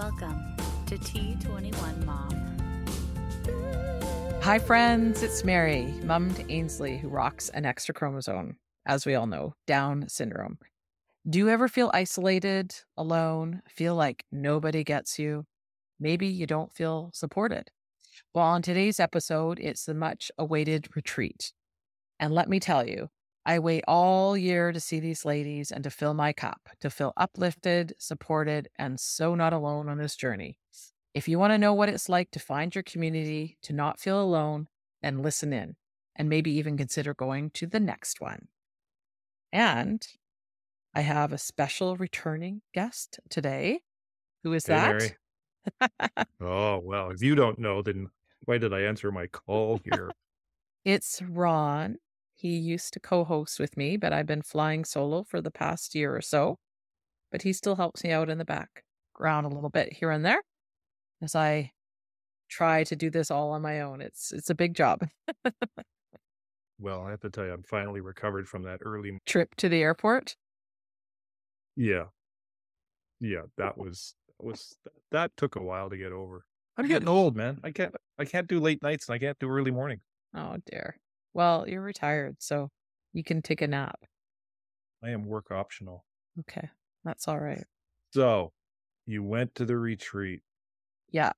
[0.00, 2.56] Welcome to T21 Mom.
[4.40, 5.22] Hi, friends.
[5.22, 8.56] It's Mary, mum to Ainsley, who rocks an extra chromosome,
[8.86, 10.56] as we all know, Down syndrome.
[11.28, 15.44] Do you ever feel isolated, alone, feel like nobody gets you?
[16.00, 17.70] Maybe you don't feel supported.
[18.34, 21.52] Well, on today's episode, it's the much awaited retreat.
[22.18, 23.10] And let me tell you,
[23.50, 27.12] I wait all year to see these ladies and to fill my cup, to feel
[27.16, 30.56] uplifted, supported, and so not alone on this journey.
[31.14, 34.22] If you want to know what it's like to find your community, to not feel
[34.22, 34.68] alone,
[35.02, 35.74] then listen in
[36.14, 38.46] and maybe even consider going to the next one.
[39.52, 40.06] And
[40.94, 43.82] I have a special returning guest today.
[44.44, 45.16] Who is Hey, that?
[46.40, 48.10] Oh, well, if you don't know, then
[48.44, 50.10] why did I answer my call here?
[50.84, 51.98] It's Ron.
[52.40, 55.94] He used to co host with me, but I've been flying solo for the past
[55.94, 56.58] year or so.
[57.30, 60.42] But he still helps me out in the background a little bit here and there
[61.22, 61.72] as I
[62.48, 64.00] try to do this all on my own.
[64.00, 65.06] It's it's a big job.
[66.78, 69.18] well, I have to tell you, I'm finally recovered from that early.
[69.26, 70.34] Trip to the airport.
[71.76, 72.06] Yeah.
[73.20, 74.76] Yeah, that was that was
[75.10, 76.44] that took a while to get over.
[76.76, 77.60] I'm getting old, man.
[77.62, 80.02] I can't I can't do late nights and I can't do early mornings.
[80.34, 80.96] Oh dear.
[81.34, 82.70] Well, you're retired, so
[83.12, 84.00] you can take a nap.
[85.02, 86.04] I am work optional.
[86.40, 86.68] Okay.
[87.04, 87.64] That's all right.
[88.12, 88.52] So,
[89.06, 90.42] you went to the retreat.
[91.10, 91.32] Yeah.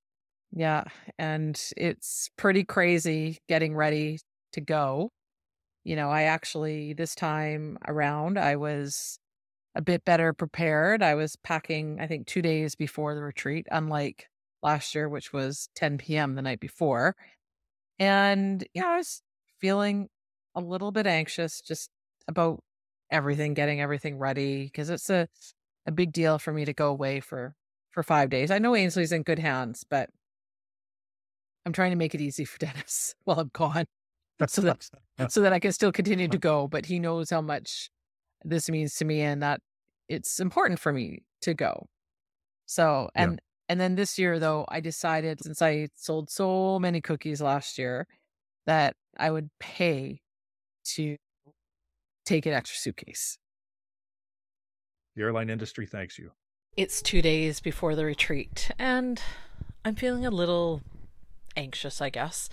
[0.52, 0.84] Yeah.
[1.18, 4.18] And it's pretty crazy getting ready
[4.52, 5.10] to go.
[5.84, 9.18] You know, I actually, this time around, I was
[9.74, 11.02] a bit better prepared.
[11.02, 14.28] I was packing, I think, two days before the retreat, unlike
[14.62, 16.34] last year, which was 10 p.m.
[16.34, 17.16] the night before.
[17.98, 19.22] And yeah, I was
[19.62, 20.10] feeling
[20.56, 21.90] a little bit anxious just
[22.28, 22.60] about
[23.10, 25.28] everything, getting everything ready, because it's a,
[25.86, 27.56] a big deal for me to go away for
[27.92, 28.50] for five days.
[28.50, 30.10] I know Ainsley's in good hands, but
[31.64, 33.86] I'm trying to make it easy for Dennis while I'm gone,
[34.48, 34.78] so that
[35.28, 36.68] so that I can still continue to go.
[36.68, 37.90] But he knows how much
[38.44, 39.60] this means to me, and that
[40.08, 41.86] it's important for me to go.
[42.66, 43.32] So Yeah.
[43.32, 47.78] and and then this year though, I decided since I sold so many cookies last
[47.78, 48.06] year
[48.66, 50.20] that I would pay
[50.94, 51.16] to
[52.24, 53.38] take an extra suitcase.
[55.16, 56.32] The airline industry thanks you.
[56.76, 59.20] It's two days before the retreat, and
[59.84, 60.80] I'm feeling a little
[61.54, 62.48] anxious, I guess.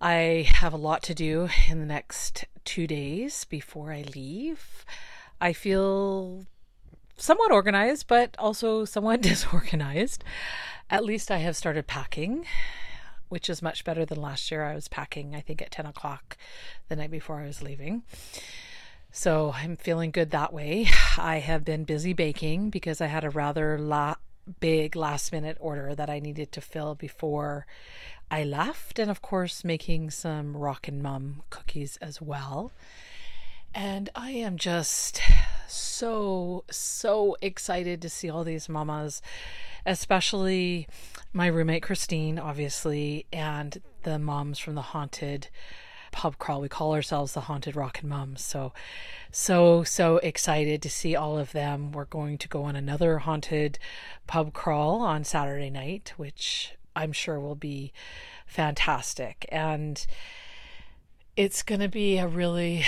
[0.00, 4.84] I have a lot to do in the next two days before I leave.
[5.40, 6.44] I feel
[7.16, 10.24] somewhat organized, but also somewhat disorganized.
[10.90, 12.44] At least I have started packing,
[13.32, 14.62] which is much better than last year.
[14.62, 16.36] I was packing, I think, at 10 o'clock
[16.90, 18.02] the night before I was leaving.
[19.10, 20.88] So I'm feeling good that way.
[21.16, 24.16] I have been busy baking because I had a rather la-
[24.60, 27.64] big last minute order that I needed to fill before
[28.30, 28.98] I left.
[28.98, 32.70] And of course, making some Rockin' Mum cookies as well.
[33.74, 35.20] And I am just
[35.66, 39.22] so, so excited to see all these mamas,
[39.86, 40.88] especially
[41.32, 45.48] my roommate Christine, obviously, and the moms from the haunted
[46.10, 46.60] pub crawl.
[46.60, 48.42] We call ourselves the Haunted Rockin' Mums.
[48.42, 48.72] So,
[49.30, 51.92] so, so excited to see all of them.
[51.92, 53.78] We're going to go on another haunted
[54.26, 57.92] pub crawl on Saturday night, which I'm sure will be
[58.46, 59.46] fantastic.
[59.50, 60.04] And
[61.34, 62.84] it's going to be a really,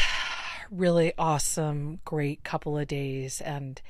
[0.71, 3.81] really awesome, great couple of days and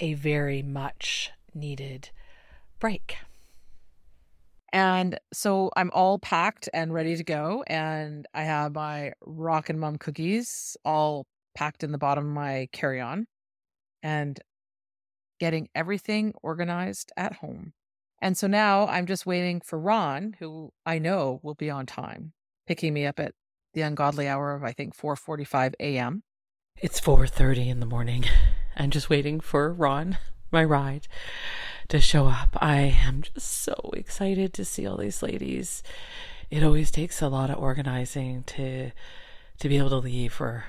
[0.00, 2.10] a very much needed
[2.78, 3.16] break.
[4.72, 7.64] And so I'm all packed and ready to go.
[7.66, 13.00] And I have my Rockin' Mum cookies all packed in the bottom of my carry
[13.00, 13.26] on
[14.02, 14.38] and
[15.40, 17.72] getting everything organized at home.
[18.20, 22.32] And so now I'm just waiting for Ron, who I know will be on time,
[22.66, 23.34] picking me up at
[23.76, 26.22] the ungodly hour of I think 4:45 a.m.
[26.80, 28.24] It's 4:30 in the morning.
[28.74, 30.16] I'm just waiting for Ron,
[30.50, 31.06] my ride,
[31.88, 32.56] to show up.
[32.60, 35.82] I am just so excited to see all these ladies.
[36.50, 38.92] It always takes a lot of organizing to
[39.60, 40.64] to be able to leave for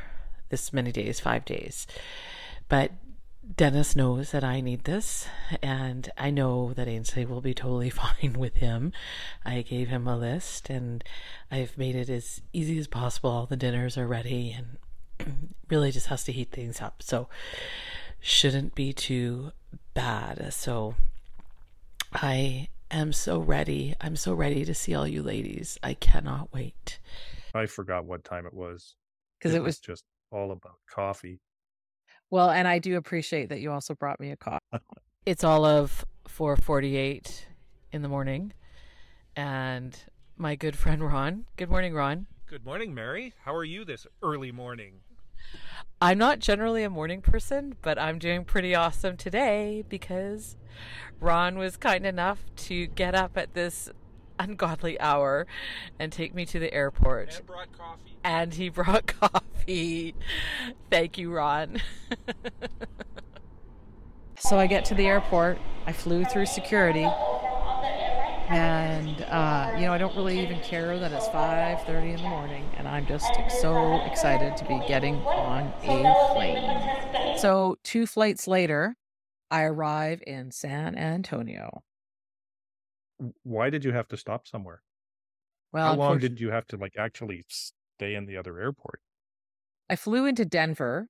[0.49, 1.87] this many days, 5 days.
[2.67, 2.91] But
[3.55, 5.27] Dennis knows that I need this,
[5.61, 8.91] and I know that Ainsley will be totally fine with him.
[9.45, 11.03] I gave him a list, and
[11.49, 13.29] I've made it as easy as possible.
[13.29, 17.01] All the dinners are ready, and really just has to heat things up.
[17.01, 17.29] So,
[18.19, 19.51] shouldn't be too
[19.93, 20.53] bad.
[20.53, 20.95] So,
[22.11, 23.95] I am so ready.
[24.01, 25.77] I'm so ready to see all you ladies.
[25.81, 26.99] I cannot wait.
[27.55, 28.95] I forgot what time it was.
[29.39, 31.39] Because it was just all about coffee.
[32.29, 34.61] Well, and I do appreciate that you also brought me a coffee.
[35.25, 37.45] it's all of 4:48
[37.91, 38.53] in the morning
[39.35, 39.97] and
[40.35, 41.45] my good friend Ron.
[41.55, 42.27] Good morning, Ron.
[42.47, 43.33] Good morning, Mary.
[43.43, 45.01] How are you this early morning?
[46.01, 50.57] I'm not generally a morning person, but I'm doing pretty awesome today because
[51.19, 53.89] Ron was kind enough to get up at this
[54.39, 55.47] ungodly hour
[55.99, 57.37] and take me to the airport.
[57.37, 58.17] And brought coffee.
[58.23, 60.15] And he brought coffee.
[60.89, 61.81] Thank you, Ron.
[64.39, 65.57] so I get to the airport.
[65.85, 67.07] I flew through security.
[68.49, 72.63] And uh, you know, I don't really even care that it's 5:30 in the morning,
[72.77, 73.29] and I'm just
[73.59, 77.37] so excited to be getting on a plane.
[77.37, 78.95] So two flights later,
[79.51, 81.83] I arrive in San Antonio.
[83.43, 84.83] Why did you have to stop somewhere?
[85.71, 89.01] Well, How long did you have to like actually stay in the other airport?
[89.89, 91.09] I flew into Denver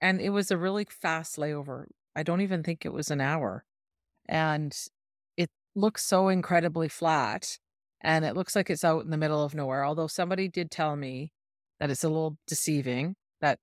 [0.00, 1.86] and it was a really fast layover.
[2.16, 3.64] I don't even think it was an hour.
[4.28, 4.76] And
[5.36, 7.58] it looks so incredibly flat
[8.02, 9.84] and it looks like it's out in the middle of nowhere.
[9.84, 11.32] Although somebody did tell me
[11.80, 13.60] that it's a little deceiving that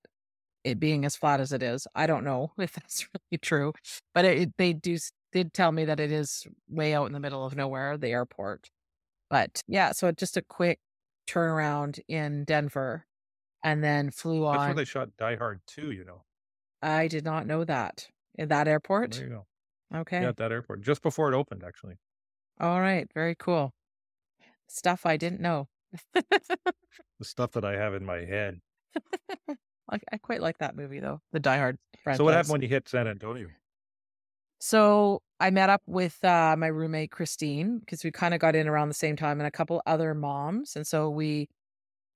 [0.64, 1.88] it being as flat as it is.
[1.96, 3.74] I don't know if that's really true,
[4.14, 4.98] but it, they do
[5.32, 8.70] did tell me that it is way out in the middle of nowhere, the airport.
[9.30, 10.80] But yeah, so just a quick
[11.28, 13.06] turnaround in Denver
[13.64, 14.68] and then flew That's on.
[14.68, 16.24] where they shot Die Hard 2, you know.
[16.82, 18.08] I did not know that.
[18.36, 19.14] In that airport?
[19.14, 20.00] There you go.
[20.00, 20.22] Okay.
[20.22, 20.82] Yeah, at that airport.
[20.82, 21.96] Just before it opened, actually.
[22.60, 23.10] All right.
[23.14, 23.74] Very cool.
[24.68, 25.68] Stuff I didn't know.
[26.14, 28.62] The stuff that I have in my head.
[29.92, 32.18] I, I quite like that movie though, the Die Hard franchise.
[32.18, 33.48] So what happened when you hit San Antonio?
[34.60, 38.68] So I met up with uh, my roommate Christine because we kind of got in
[38.68, 41.48] around the same time, and a couple other moms, and so we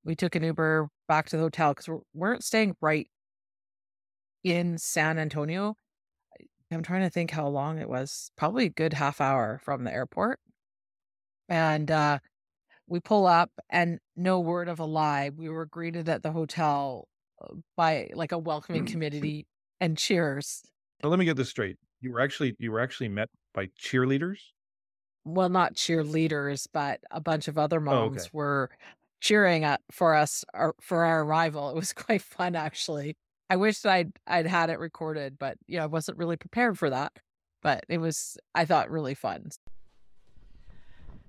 [0.04, 3.08] we took an Uber back to the hotel because we weren't staying right
[4.44, 5.76] in San Antonio.
[6.70, 8.32] I'm trying to think how long it was.
[8.36, 10.40] Probably a good half hour from the airport,
[11.48, 12.20] and uh,
[12.88, 17.08] we pull up, and no word of a lie, we were greeted at the hotel
[17.42, 19.48] uh, by like a welcoming committee
[19.80, 20.64] and cheers.
[21.02, 21.78] Let me get this straight.
[22.04, 24.38] You were actually you were actually met by cheerleaders?
[25.26, 28.30] well, not cheerleaders, but a bunch of other oh, moms okay.
[28.34, 28.70] were
[29.22, 31.70] cheering at, for us our, for our arrival.
[31.70, 33.16] It was quite fun, actually.
[33.50, 36.90] I wish I'd I'd had it recorded, but you know, I wasn't really prepared for
[36.90, 37.14] that.
[37.62, 39.52] But it was, I thought, really fun.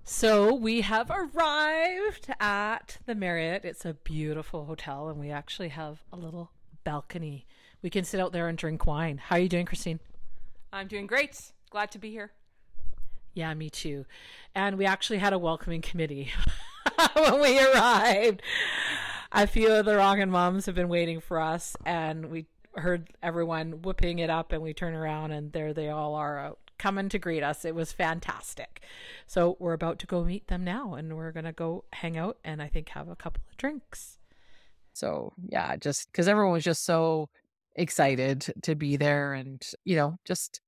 [0.03, 3.65] So we have arrived at the Marriott.
[3.65, 6.51] It's a beautiful hotel, and we actually have a little
[6.83, 7.47] balcony.
[7.83, 9.19] We can sit out there and drink wine.
[9.19, 10.01] How are you doing, Christine?
[10.75, 11.53] I'm doing great.
[11.71, 12.33] Glad to be here.
[13.33, 14.07] Yeah, me too.
[14.57, 16.33] And we actually had a welcoming committee
[17.15, 18.43] when we arrived.
[19.31, 23.83] A few of the Rockin' Moms have been waiting for us, and we heard everyone
[23.83, 27.21] whooping it up, and we turn around, and there they all are out coming to
[27.21, 27.65] greet us.
[27.65, 28.83] It was fantastic.
[29.27, 32.39] So we're about to go meet them now, and we're going to go hang out
[32.45, 34.19] and I think have a couple of drinks.
[34.93, 37.29] So, yeah, just because everyone was just so
[37.77, 40.61] excited to be there and, you know, just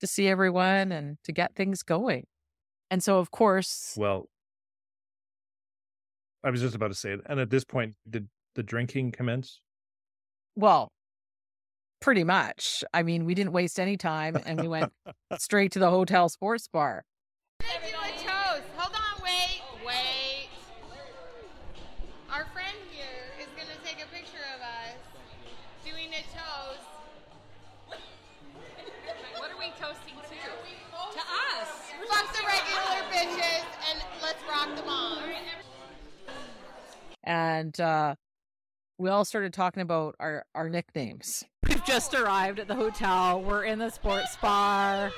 [0.00, 2.26] to see everyone and to get things going.
[2.90, 4.28] And so, of course, Well,
[6.42, 7.20] I was just about to say it.
[7.26, 9.60] And at this point, did the drinking commence?
[10.56, 10.90] well,
[12.00, 12.82] pretty much.
[12.94, 14.92] I mean, we didn't waste any time and we went
[15.38, 17.04] straight to the hotel sports bar.
[37.30, 38.16] And uh,
[38.98, 41.44] we all started talking about our, our nicknames.
[41.68, 43.40] We've just arrived at the hotel.
[43.40, 45.12] We're in the sports bar.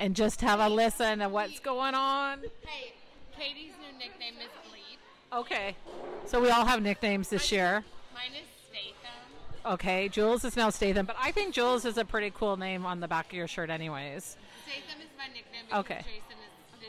[0.00, 2.40] And just have a listen to what's going on.
[2.62, 2.94] Hey,
[3.38, 5.38] Katie's new nickname is Bleep.
[5.38, 5.76] Okay.
[6.26, 7.84] So we all have nicknames this year.
[8.12, 9.74] Mine is Statham.
[9.74, 10.08] Okay.
[10.08, 13.06] Jules is now Statham, but I think Jules is a pretty cool name on the
[13.06, 14.36] back of your shirt, anyways.
[14.64, 15.98] Statham is my nickname Okay.
[15.98, 16.33] Jason is, is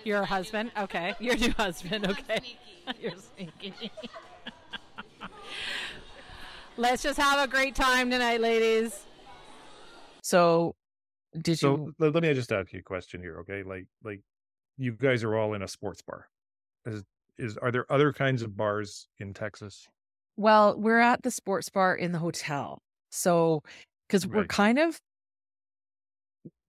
[0.09, 0.71] Your my husband?
[0.71, 0.71] husband.
[0.77, 1.15] Okay.
[1.19, 2.05] Your new husband.
[2.07, 2.39] Okay.
[2.39, 2.59] sneaky.
[3.01, 3.91] You're sneaky.
[6.77, 9.05] Let's just have a great time tonight, ladies.
[10.21, 10.75] So,
[11.41, 11.93] did So you?
[11.99, 13.63] let, let me just ask you a question here, okay?
[13.63, 14.21] Like like
[14.77, 16.27] you guys are all in a sports bar.
[16.85, 17.03] Is
[17.37, 19.87] is are there other kinds of bars in Texas?
[20.37, 22.79] Well, we're at the sports bar in the hotel.
[23.09, 23.61] So,
[24.07, 24.49] because we're Right.
[24.49, 24.99] kind of,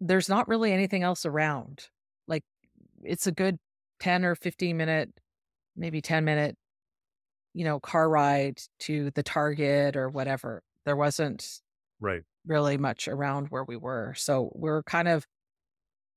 [0.00, 1.88] there's not really anything else around.
[3.02, 3.58] It's a good
[4.00, 5.10] 10 or 15 minute,
[5.76, 6.56] maybe 10 minute,
[7.54, 10.62] you know, car ride to the Target or whatever.
[10.84, 11.60] There wasn't
[12.00, 12.22] Right.
[12.46, 14.14] really much around where we were.
[14.14, 15.26] So we're kind of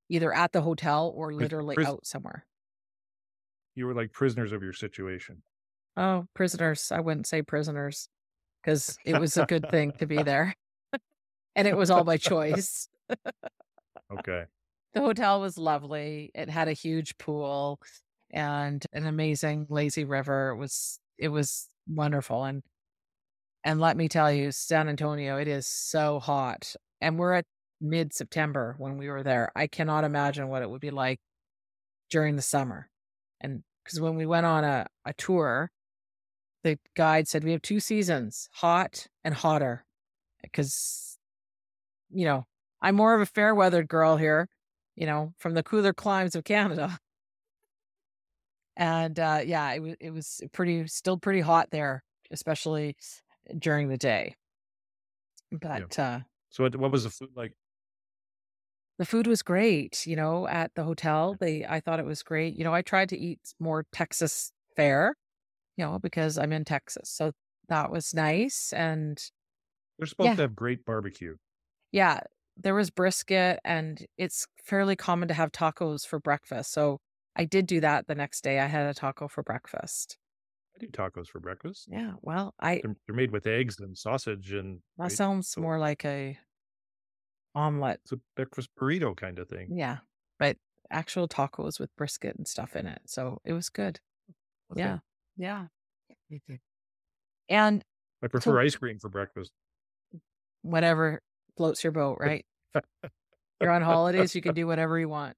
[0.09, 2.45] either at the hotel or literally pris- out somewhere.
[3.75, 5.43] You were like prisoners of your situation.
[5.95, 6.91] Oh, prisoners.
[6.91, 8.09] I wouldn't say prisoners
[8.61, 10.55] because it was a good thing to be there.
[11.55, 12.87] and it was all by choice.
[14.11, 14.45] Okay.
[14.93, 16.31] The hotel was lovely.
[16.33, 17.79] It had a huge pool
[18.31, 20.49] and an amazing lazy river.
[20.49, 22.63] It was it was wonderful and
[23.63, 26.75] and let me tell you, San Antonio, it is so hot.
[27.01, 27.45] And we're at
[27.81, 29.51] mid September when we were there.
[29.55, 31.19] I cannot imagine what it would be like
[32.09, 32.89] during the summer.
[33.41, 35.71] And because when we went on a, a tour,
[36.63, 39.85] the guide said we have two seasons, hot and hotter.
[40.41, 41.17] Because,
[42.09, 42.45] you know,
[42.81, 44.47] I'm more of a fair weathered girl here,
[44.99, 46.99] you know, from the cooler climes of Canada.
[48.75, 52.95] And uh, yeah, it was it was pretty still pretty hot there, especially
[53.59, 54.35] during the day.
[55.51, 57.55] But uh, So what, what was the food like?
[58.97, 61.35] the food was great, you know, at the hotel.
[61.39, 62.55] They I thought it was great.
[62.55, 65.15] You know, I tried to eat more Texas fare,
[65.77, 67.09] you know, because I'm in Texas.
[67.11, 67.33] So
[67.69, 69.23] that was nice and
[69.99, 70.37] They're supposed Yeah.
[70.37, 71.37] to have great barbecue.
[71.91, 72.21] yeah,
[72.59, 76.71] there was brisket and it's fairly common to have tacos for breakfast.
[76.71, 76.99] So
[77.35, 78.59] I did do that the next day.
[78.59, 80.17] I had a taco for breakfast.
[80.75, 81.87] I do tacos for breakfast.
[81.91, 85.11] Yeah, well, I They're, they're made with eggs and sausage and that right?
[85.11, 86.37] sounds So more like a
[87.55, 88.01] omelet.
[88.03, 89.75] it's a breakfast burrito kind of thing.
[89.77, 89.99] Yeah,
[90.37, 90.57] but
[90.89, 93.01] actual tacos with brisket and stuff in it.
[93.05, 93.99] So it was good.
[94.71, 94.79] Okay.
[94.79, 94.99] Yeah.
[95.37, 95.67] Yeah.
[97.49, 97.83] And
[98.23, 99.51] I prefer ice cream for breakfast.
[100.61, 101.21] whatever
[101.57, 102.45] floats your boat, right?
[103.61, 105.35] You're on holidays, you can do whatever you want.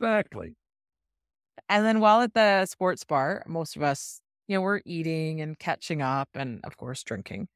[0.00, 0.54] Exactly.
[1.68, 5.58] And then while at the sports bar, most of us, you know, we're eating and
[5.58, 7.48] catching up and of course drinking.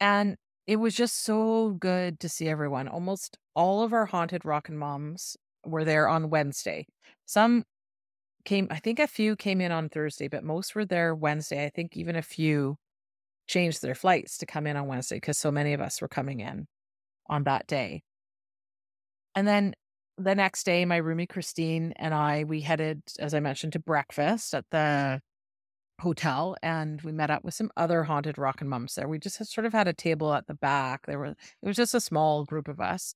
[0.00, 2.88] And it was just so good to see everyone.
[2.88, 6.86] Almost all of our haunted rockin' moms were there on Wednesday.
[7.26, 7.64] Some
[8.44, 11.64] came, I think a few came in on Thursday, but most were there Wednesday.
[11.64, 12.76] I think even a few
[13.46, 16.40] changed their flights to come in on Wednesday because so many of us were coming
[16.40, 16.66] in
[17.28, 18.02] on that day.
[19.34, 19.74] And then
[20.18, 24.54] the next day, my roomie Christine and I, we headed, as I mentioned, to breakfast
[24.54, 25.20] at the
[26.00, 29.08] hotel and we met up with some other haunted Rockin' mums there.
[29.08, 31.06] We just sort of had a table at the back.
[31.06, 33.14] There were it was just a small group of us.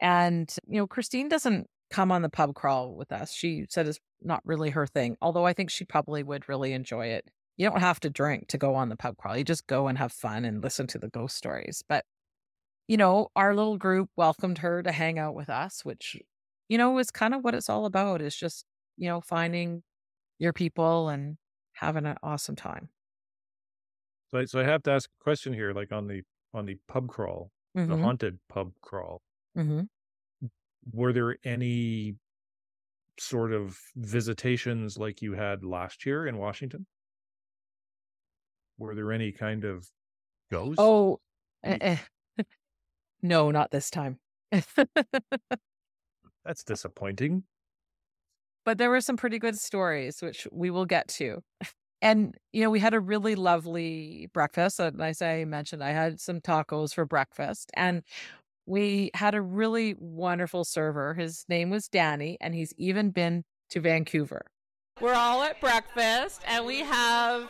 [0.00, 3.32] And, you know, Christine doesn't come on the pub crawl with us.
[3.32, 7.06] She said it's not really her thing, although I think she probably would really enjoy
[7.06, 7.30] it.
[7.56, 9.36] You don't have to drink to go on the pub crawl.
[9.36, 11.82] You just go and have fun and listen to the ghost stories.
[11.88, 12.04] But,
[12.88, 16.16] you know, our little group welcomed her to hang out with us, which,
[16.68, 18.66] you know, is kind of what it's all about is just,
[18.96, 19.84] you know, finding
[20.38, 21.38] your people and
[21.74, 22.90] having an awesome time.
[24.28, 26.22] So I, so I have to ask a question here, like on the
[26.54, 27.52] on the pub crawl,
[27.86, 29.22] the Mhm, haunted pub crawl.
[29.56, 29.86] Mm-hmm.
[30.92, 32.18] Were there any
[33.18, 36.86] sort of visitations like you had last year in Washington?
[38.78, 39.92] Were there any kind of
[40.50, 40.86] ghosts?
[40.86, 41.20] Oh,
[41.62, 41.98] eh.
[43.22, 44.18] No, not this time.
[46.44, 47.44] that's disappointing.
[48.64, 51.42] but there were some pretty good stories, which we will get to.
[52.00, 54.78] And, you know, we had a really lovely breakfast.
[54.78, 57.72] And as I mentioned, I had some tacos for breakfast.
[57.74, 58.02] And
[58.66, 61.14] we had a really wonderful server.
[61.14, 64.42] His name was Danny, and he's even been to Vancouver.
[65.00, 67.48] We're all at breakfast, and we have.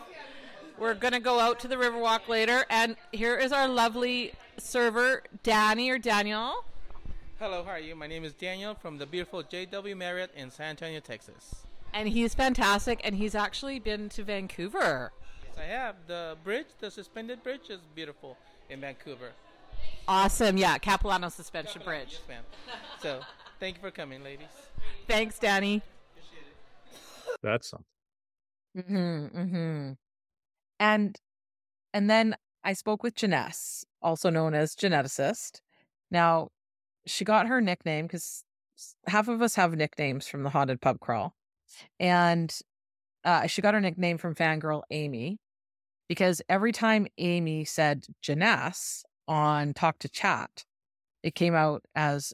[0.79, 5.89] We're gonna go out to the Riverwalk later, and here is our lovely server, Danny
[5.89, 6.65] or Daniel.
[7.39, 7.95] Hello, how are you?
[7.95, 11.55] My name is Daniel from the beautiful JW Marriott in San Antonio, Texas.
[11.93, 15.11] And he's fantastic, and he's actually been to Vancouver.
[15.43, 15.95] Yes, I have.
[16.07, 18.37] The bridge, the suspended bridge, is beautiful
[18.69, 19.31] in Vancouver.
[20.07, 22.09] Awesome, yeah, Capilano Suspension Bridge.
[22.11, 22.43] Yes, ma'am.
[23.01, 23.21] So,
[23.59, 24.47] thank you for coming, ladies.
[25.07, 25.81] Thanks, Danny.
[27.41, 27.85] That's something.
[28.77, 29.91] Mm-hmm, mm-hmm.
[30.79, 31.17] And
[31.93, 35.61] and then I spoke with Janess, also known as geneticist.
[36.11, 36.49] Now,
[37.05, 38.43] she got her nickname because
[39.07, 41.33] half of us have nicknames from the haunted pub crawl,
[41.99, 42.55] and
[43.23, 45.39] uh, she got her nickname from fangirl Amy
[46.07, 50.65] because every time Amy said Janess on Talk to Chat,
[51.23, 52.33] it came out as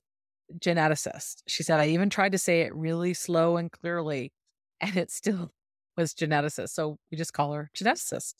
[0.59, 1.41] geneticist.
[1.47, 4.31] She said I even tried to say it really slow and clearly,
[4.79, 5.51] and it still
[5.97, 6.69] was geneticist.
[6.69, 8.35] So we just call her geneticist.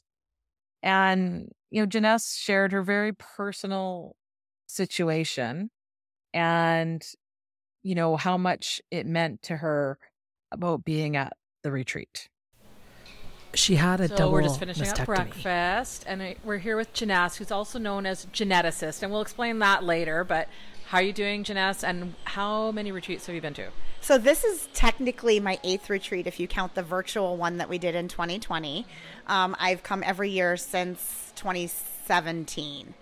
[0.86, 4.16] And, you know, Janess shared her very personal
[4.68, 5.72] situation
[6.32, 7.04] and,
[7.82, 9.98] you know, how much it meant to her
[10.52, 12.30] about being at the retreat.
[13.56, 17.38] She had a So double we're just finishing up breakfast, and we're here with Janess,
[17.38, 20.24] who's also known as geneticist, and we'll explain that later.
[20.24, 20.50] But
[20.88, 21.84] How are you doing, Janess?
[21.84, 23.70] And how many retreats have you been to?
[24.02, 27.80] So this is technically my eighth retreat if you count the virtual one that we
[27.80, 28.86] did in 2020.
[29.26, 32.94] Um, I've come every year since 2017.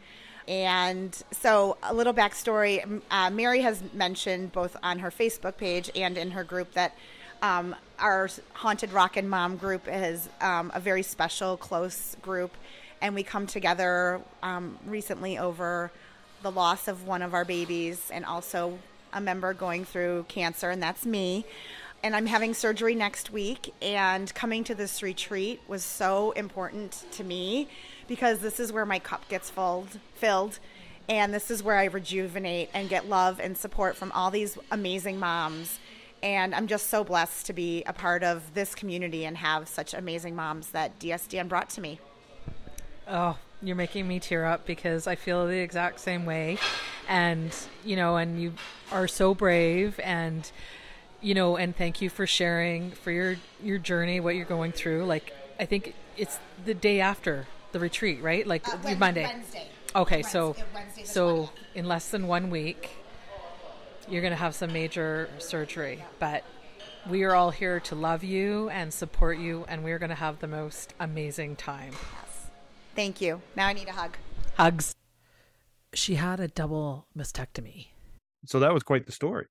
[0.47, 6.17] And so, a little backstory uh, Mary has mentioned both on her Facebook page and
[6.17, 6.95] in her group that
[7.41, 12.55] um, our Haunted Rockin' Mom group is um, a very special, close group.
[13.01, 15.91] And we come together um, recently over
[16.43, 18.77] the loss of one of our babies and also
[19.13, 21.45] a member going through cancer, and that's me.
[22.03, 27.23] And I'm having surgery next week, and coming to this retreat was so important to
[27.23, 27.69] me
[28.07, 30.59] because this is where my cup gets filled, filled,
[31.07, 35.17] and this is where I rejuvenate and get love and support from all these amazing
[35.17, 35.79] moms.
[36.21, 39.93] And I'm just so blessed to be a part of this community and have such
[39.93, 41.99] amazing moms that DSDN brought to me.
[43.07, 46.57] Oh, you're making me tear up because I feel the exact same way.
[47.07, 48.53] And, you know, and you
[48.91, 50.49] are so brave and
[51.23, 55.05] you know, and thank you for sharing for your your journey, what you're going through.
[55.05, 58.45] Like I think it's the day after the retreat, right?
[58.45, 59.23] Like uh, your Monday.
[59.23, 59.67] Wednesday.
[59.95, 61.49] Okay, uh, Wednesday- so Wednesday so 20th.
[61.75, 62.89] in less than one week,
[64.09, 66.03] you're going to have some major surgery.
[66.19, 66.43] But
[67.09, 70.39] we are all here to love you and support you, and we're going to have
[70.39, 71.93] the most amazing time.
[72.95, 73.41] Thank you.
[73.55, 74.17] Now I need a hug.
[74.55, 74.93] Hugs.
[75.93, 77.87] She had a double mastectomy.
[78.45, 79.45] So that was quite the story.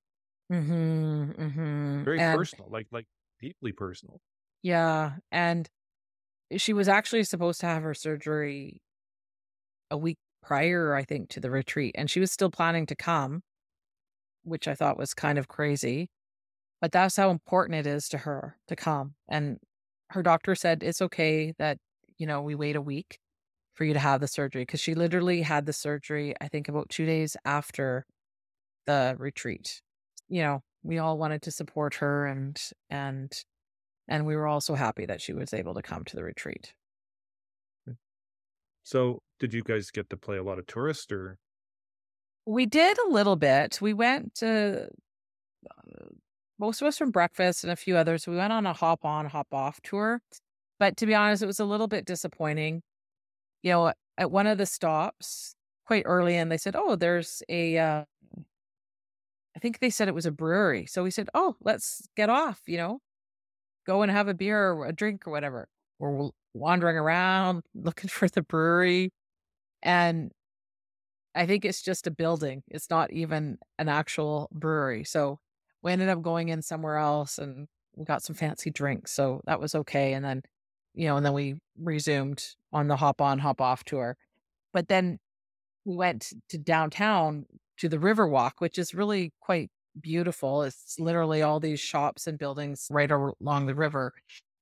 [0.52, 1.30] Mm-hmm.
[1.32, 2.04] Mm-hmm.
[2.04, 3.06] Very And- personal, like like
[3.40, 4.20] deeply personal.
[4.62, 5.68] Yeah, and
[6.56, 8.80] she was actually supposed to have her surgery
[9.90, 13.42] a week prior, I think, to the retreat, and she was still planning to come,
[14.44, 16.10] which I thought was kind of crazy.
[16.80, 19.14] But that's how important it is to her to come.
[19.28, 19.58] And
[20.10, 21.78] her doctor said it's okay that,
[22.18, 23.18] you know, we wait a week
[23.74, 26.88] for you to have the surgery because she literally had the surgery, I think, about
[26.88, 28.06] two days after
[28.86, 29.80] the retreat.
[30.28, 33.32] You know, we all wanted to support her and, and,
[34.08, 36.74] and we were all so happy that she was able to come to the retreat.
[38.82, 41.38] So did you guys get to play a lot of tourist or
[42.46, 43.80] We did a little bit.
[43.80, 44.88] We went to
[45.70, 46.06] uh,
[46.58, 48.26] most of us from breakfast and a few others.
[48.26, 50.20] We went on a hop on, hop off tour.
[50.78, 52.82] But to be honest, it was a little bit disappointing.
[53.62, 55.54] You know, at one of the stops,
[55.86, 58.04] quite early in, they said, "Oh, there's a." Uh,
[59.56, 60.86] I think they said it was a brewery.
[60.86, 63.00] So we said, "Oh, let's get off." You know,
[63.86, 65.68] go and have a beer or a drink or whatever.
[65.98, 69.12] We're wandering around looking for the brewery,
[69.82, 70.32] and
[71.34, 72.62] I think it's just a building.
[72.68, 75.04] It's not even an actual brewery.
[75.04, 75.38] So
[75.82, 79.12] we ended up going in somewhere else and we got some fancy drinks.
[79.12, 80.12] So that was okay.
[80.14, 80.42] And then,
[80.94, 84.16] you know, and then we resumed on the hop on, hop off tour.
[84.72, 85.18] But then
[85.84, 87.46] we went to downtown
[87.78, 90.62] to the Riverwalk, which is really quite beautiful.
[90.62, 94.12] It's literally all these shops and buildings right along the river.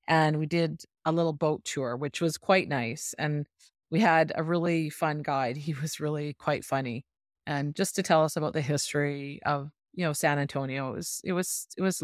[0.09, 3.15] And we did a little boat tour, which was quite nice.
[3.19, 3.47] And
[3.91, 5.57] we had a really fun guide.
[5.57, 7.05] He was really quite funny.
[7.47, 11.21] And just to tell us about the history of, you know, San Antonio, it was
[11.25, 12.03] it was it was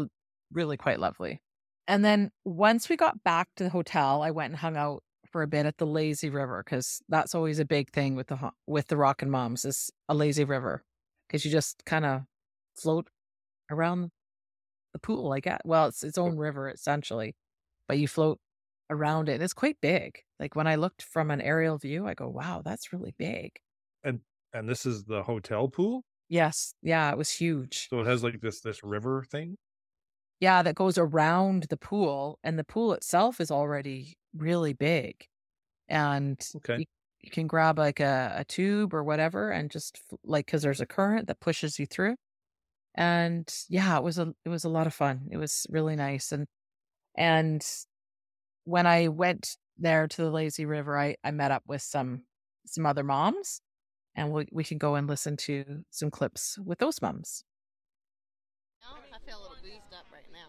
[0.51, 1.41] really quite lovely.
[1.87, 5.41] And then once we got back to the hotel, I went and hung out for
[5.41, 8.87] a bit at the lazy river because that's always a big thing with the with
[8.87, 10.83] the rockin' moms is a lazy river
[11.27, 12.21] because you just kind of
[12.77, 13.09] float
[13.71, 14.11] around
[14.93, 17.35] the pool i guess Well, it's its own river essentially,
[17.87, 18.39] but you float
[18.89, 19.35] around it.
[19.35, 20.23] And it's quite big.
[20.39, 23.59] Like when I looked from an aerial view, I go, "Wow, that's really big."
[24.03, 24.21] And
[24.53, 26.03] and this is the hotel pool?
[26.29, 27.89] Yes, yeah, it was huge.
[27.89, 29.57] So it has like this this river thing?
[30.39, 35.27] Yeah, that goes around the pool, and the pool itself is already really big.
[35.89, 36.79] And Okay.
[36.79, 36.85] you,
[37.21, 40.85] you can grab like a, a tube or whatever, and just like because there's a
[40.85, 42.15] current that pushes you through.
[42.95, 45.27] And yeah, it was a it was a lot of fun.
[45.31, 46.47] It was really nice, and
[47.15, 47.65] and
[48.65, 52.23] when I went there to the lazy river, I I met up with some
[52.65, 53.61] some other moms,
[54.15, 57.43] and we we can go and listen to some clips with those moms.
[59.13, 60.47] I feel a little boozed up right now.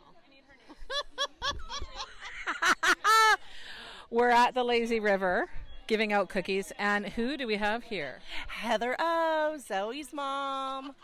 [4.10, 5.48] We're at the lazy river
[5.86, 8.20] giving out cookies, and who do we have here?
[8.46, 10.94] Heather O, Zoe's mom.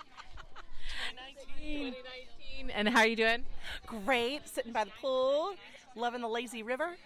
[1.61, 2.71] 2019.
[2.71, 3.45] And how are you doing?
[3.87, 5.55] Great, sitting by the pool,
[5.95, 6.97] loving the lazy river.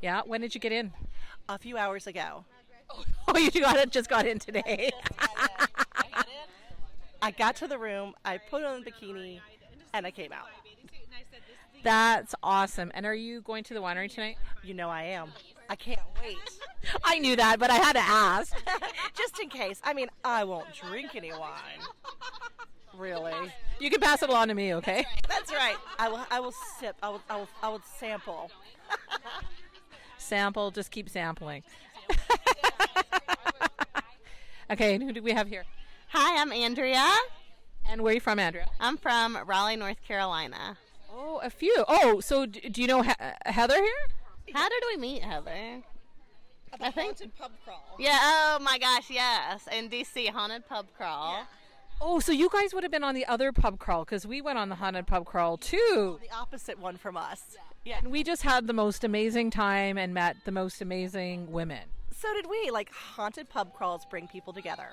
[0.00, 0.22] Yeah.
[0.24, 0.92] When did you get in?
[1.48, 2.44] A few hours ago.
[3.28, 3.90] Oh, you got it.
[3.90, 4.90] Just got in today.
[7.22, 9.40] I got to the room, I put on the bikini,
[9.94, 10.48] and I came out.
[11.82, 12.90] That's awesome.
[12.94, 14.36] And are you going to the winery tonight?
[14.62, 15.32] You know I am.
[15.68, 16.36] I can't wait.
[17.04, 18.54] I knew that, but I had to ask.
[19.14, 19.80] Just in case.
[19.84, 21.80] I mean, I won't drink any wine.
[22.96, 23.34] Really?
[23.80, 25.04] You can pass it along to me, okay?
[25.28, 25.76] That's right.
[25.98, 26.26] I will.
[26.30, 26.96] I will sip.
[27.02, 27.22] I will.
[27.28, 27.48] I will.
[27.62, 28.50] I will sample.
[30.18, 31.64] Sample, just keep sampling.
[34.70, 35.64] okay, and who do we have here?
[36.10, 37.04] Hi, I'm Andrea.
[37.90, 38.66] And where are you from, Andrea?
[38.78, 40.78] I'm from Raleigh, North Carolina.
[41.12, 41.84] Oh, a few.
[41.88, 44.06] Oh, so d- do you know he- uh, Heather here?
[44.54, 45.82] How did we meet, Heather?
[46.80, 47.96] I think pub crawl.
[47.98, 49.68] Yeah, oh my gosh, yes.
[49.70, 51.44] In DC, Haunted Pub Crawl.
[52.00, 54.58] Oh, so you guys would have been on the other pub crawl because we went
[54.58, 56.18] on the haunted pub crawl too.
[56.22, 57.56] The opposite one from us.
[57.84, 57.98] Yeah.
[57.98, 61.82] And we just had the most amazing time and met the most amazing women.
[62.16, 62.70] So did we.
[62.70, 64.88] Like haunted pub crawls bring people together.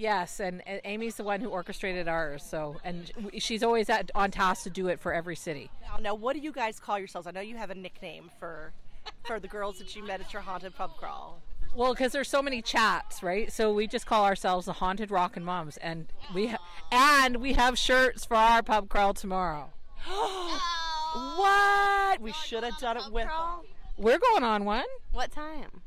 [0.00, 2.42] Yes, and, and Amy's the one who orchestrated ours.
[2.42, 5.70] So, and she's always at, on task to do it for every city.
[5.82, 7.26] Now, now, what do you guys call yourselves?
[7.26, 8.72] I know you have a nickname for
[9.26, 11.42] for the girls that you met at your haunted pub crawl.
[11.76, 13.52] Well, because there's so many chats, right?
[13.52, 16.58] So we just call ourselves the Haunted Rockin' Moms, and we ha-
[16.90, 19.70] and we have shirts for our pub crawl tomorrow.
[21.12, 22.20] What?
[22.20, 23.62] We should have done it with them.
[23.96, 24.84] We're going on one.
[25.10, 25.82] What time?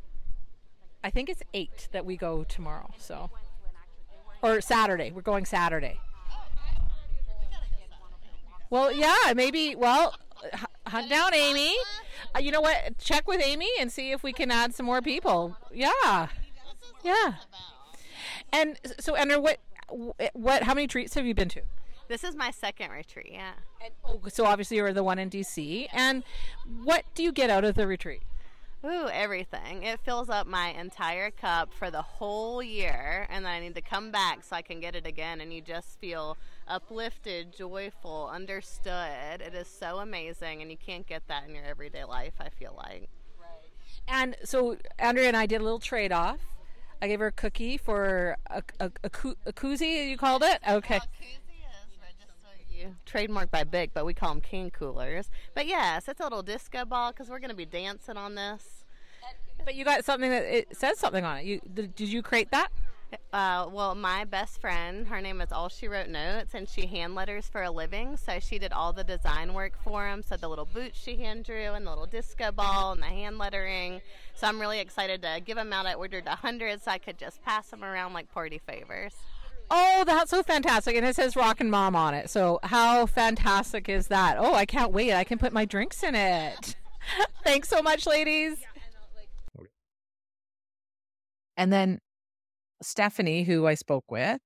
[1.02, 2.92] I think it's eight that we go tomorrow.
[2.98, 3.30] So,
[4.44, 5.12] or Saturday.
[5.12, 6.00] We're going Saturday.
[8.70, 9.76] Well, yeah, maybe.
[9.76, 10.16] Well,
[10.86, 11.76] hunt down Amy.
[12.36, 12.98] Uh, you know what?
[13.00, 15.58] Check with Amy and see if we can add some more people.
[15.72, 16.28] Yeah,
[17.04, 17.36] yeah.
[18.52, 19.60] And so, Andrea, what,
[20.34, 21.62] what, how many treats have you been to?
[22.08, 23.54] This is my second retreat, yeah.
[23.84, 25.88] And, oh, so obviously you're the one in DC.
[25.92, 26.24] And
[26.84, 28.22] what do you get out of the retreat?
[28.86, 29.84] Ooh, everything.
[29.84, 33.82] It fills up my entire cup for the whole year, and then I need to
[33.82, 35.40] come back so I can get it again.
[35.40, 39.40] And you just feel uplifted, joyful, understood.
[39.40, 42.74] It is so amazing, and you can't get that in your everyday life, I feel
[42.76, 43.08] like.
[43.40, 43.70] Right.
[44.10, 46.40] And so Andrea and I did a little trade off.
[47.02, 49.10] I gave her a cookie for a, a, a,
[49.46, 50.60] a koozie, you called it?
[50.70, 51.00] Okay.
[53.06, 55.30] Trademarked by BIC, but we call them can coolers.
[55.54, 58.86] But yes, it's a little disco ball because we're going to be dancing on this.
[59.66, 61.46] But you got something that it says something on it.
[61.46, 62.70] You did, did you create that?
[63.32, 67.16] Uh, well, my best friend, her name is All She Wrote Notes, and she hand
[67.16, 68.18] letters for a living.
[68.18, 70.24] So she did all the design work for them.
[70.24, 73.38] So the little boots she hand drew, and the little disco ball, and the hand
[73.38, 74.02] lettering.
[74.36, 75.86] So I'm really excited to give them out.
[75.86, 79.14] I ordered a hundred, so I could just pass them around like party favors.
[79.76, 80.96] Oh, that's so fantastic.
[80.96, 82.30] And it says Rockin' Mom on it.
[82.30, 84.38] So how fantastic is that?
[84.38, 85.14] Oh, I can't wait.
[85.14, 86.76] I can put my drinks in it.
[87.44, 88.60] Thanks so much, ladies.
[91.58, 91.98] And then
[92.84, 94.40] Stephanie, who I spoke with,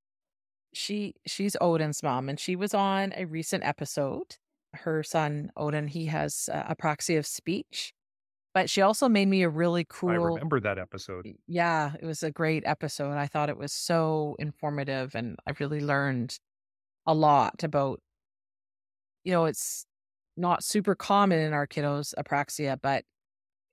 [0.74, 4.38] she she's Odin's mom, and she was on a recent episode.
[4.74, 7.94] Her son Odin, he has uh, apraxia of speech,
[8.58, 10.10] but she also made me a really cool.
[10.10, 11.28] I remember that episode.
[11.46, 13.16] Yeah, it was a great episode.
[13.16, 16.40] I thought it was so informative, and I really learned
[17.06, 18.02] a lot about.
[19.24, 19.86] You know, it's
[20.38, 23.04] not super common in our kiddos apraxia, but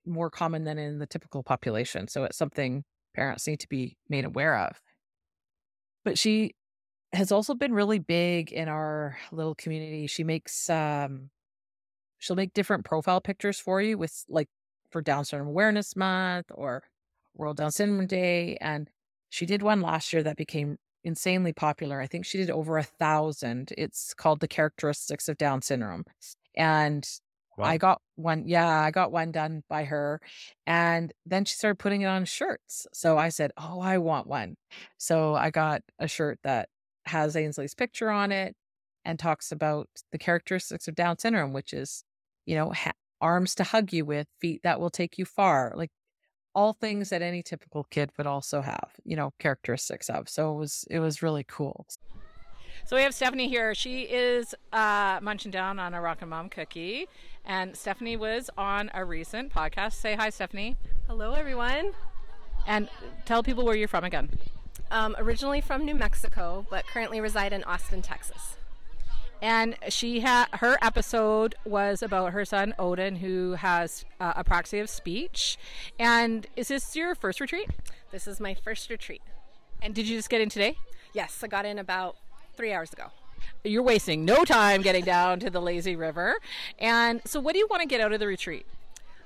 [0.05, 2.07] more common than in the typical population.
[2.07, 2.83] So it's something
[3.15, 4.79] parents need to be made aware of.
[6.03, 6.53] But she
[7.11, 10.05] has also been really big in our little community.
[10.05, 11.31] She makes um
[12.19, 14.47] she'll make different profile pictures for you with like
[14.95, 16.81] for Down Syndrome Awareness Month or
[17.35, 18.55] World Down Syndrome Day.
[18.61, 18.89] And
[19.27, 21.99] she did one last year that became insanely popular.
[21.99, 23.73] I think she did over a thousand.
[23.77, 26.05] It's called The Characteristics of Down Syndrome.
[26.55, 27.05] And
[27.57, 27.65] Wow.
[27.65, 30.21] I got one, yeah, I got one done by her.
[30.65, 32.87] And then she started putting it on shirts.
[32.93, 34.55] So I said, Oh, I want one.
[34.97, 36.69] So I got a shirt that
[37.05, 38.55] has Ainsley's picture on it
[39.05, 42.03] and talks about the characteristics of Down syndrome, which is,
[42.45, 42.91] you know, ha-
[43.25, 45.91] arms to hug you with, feet that will take you far, like
[46.53, 50.29] all things that any typical kid would also have, you know, characteristics of.
[50.29, 51.87] So it was, it was really cool.
[52.85, 53.73] So we have Stephanie here.
[53.73, 57.07] She is uh, munching down on a Rockin' Mom cookie.
[57.43, 59.93] And Stephanie was on a recent podcast.
[59.93, 60.75] Say hi, Stephanie.
[61.07, 61.93] Hello, everyone.
[62.67, 62.89] And
[63.25, 64.29] tell people where you're from again.
[64.91, 68.57] Um, originally from New Mexico, but currently reside in Austin, Texas.
[69.41, 74.89] And she had her episode was about her son Odin, who has uh, apraxia of
[74.89, 75.57] speech.
[75.99, 77.69] And is this your first retreat?
[78.11, 79.21] This is my first retreat.
[79.81, 80.77] And did you just get in today?
[81.13, 82.15] Yes, I got in about
[82.55, 83.11] three hours ago.
[83.63, 86.35] You're wasting no time getting down to the lazy river.
[86.79, 88.65] And so, what do you want to get out of the retreat?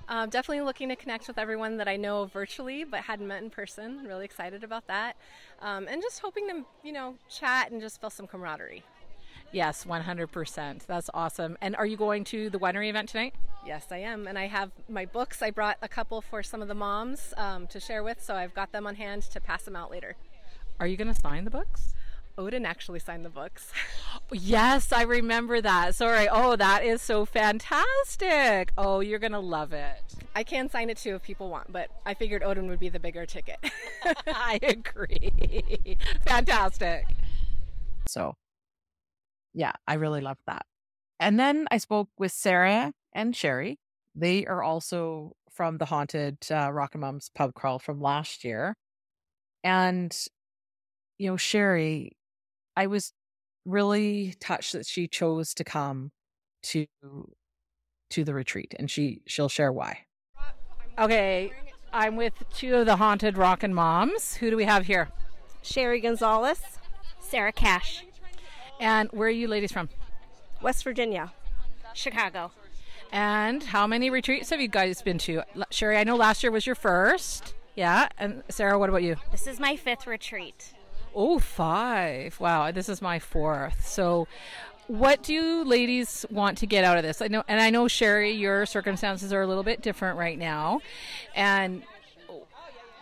[0.07, 3.49] Uh, definitely looking to connect with everyone that I know virtually but hadn't met in
[3.49, 4.05] person.
[4.07, 5.15] Really excited about that.
[5.61, 8.83] Um, and just hoping to, you know, chat and just feel some camaraderie.
[9.51, 10.85] Yes, 100%.
[10.85, 11.57] That's awesome.
[11.61, 13.33] And are you going to the winery event tonight?
[13.65, 14.27] Yes, I am.
[14.27, 15.41] And I have my books.
[15.41, 18.53] I brought a couple for some of the moms um, to share with, so I've
[18.53, 20.15] got them on hand to pass them out later.
[20.79, 21.93] Are you going to sign the books?
[22.37, 23.73] Odin actually signed the books.
[24.31, 25.93] yes, I remember that.
[25.95, 26.29] Sorry.
[26.29, 28.71] Oh, that is so fantastic.
[28.77, 30.01] Oh, you're going to love it.
[30.35, 32.99] I can sign it too if people want, but I figured Odin would be the
[32.99, 33.57] bigger ticket.
[34.27, 35.97] I agree.
[36.25, 37.05] Fantastic.
[38.07, 38.35] So,
[39.59, 40.65] yeah, I really loved that.
[41.19, 43.77] And then I spoke with Sarah and Sherry.
[44.15, 48.77] They are also from the haunted uh, Rockin' Moms pub crawl from last year.
[49.61, 50.17] And,
[51.17, 52.15] you know, Sherry,
[52.77, 53.11] I was
[53.65, 56.11] really touched that she chose to come
[56.63, 56.85] to
[58.11, 60.05] to the retreat and she she'll share why.
[60.97, 61.51] Okay,
[61.91, 64.35] I'm with two of the haunted rockin' moms.
[64.35, 65.09] Who do we have here?
[65.61, 66.61] Sherry Gonzalez,
[67.19, 68.05] Sarah Cash.
[68.79, 69.89] And where are you ladies from?
[70.61, 71.31] West Virginia.
[71.93, 72.51] Chicago.
[73.11, 75.43] And how many retreats have you guys been to?
[75.71, 77.55] Sherry, I know last year was your first.
[77.75, 78.09] Yeah.
[78.17, 79.15] And Sarah, what about you?
[79.31, 80.73] This is my fifth retreat.
[81.15, 82.39] Oh, five.
[82.39, 82.71] Wow.
[82.71, 83.87] This is my fourth.
[83.87, 84.27] So,
[84.87, 87.21] what do you ladies want to get out of this?
[87.21, 90.81] I know, and I know Sherry, your circumstances are a little bit different right now.
[91.35, 91.83] And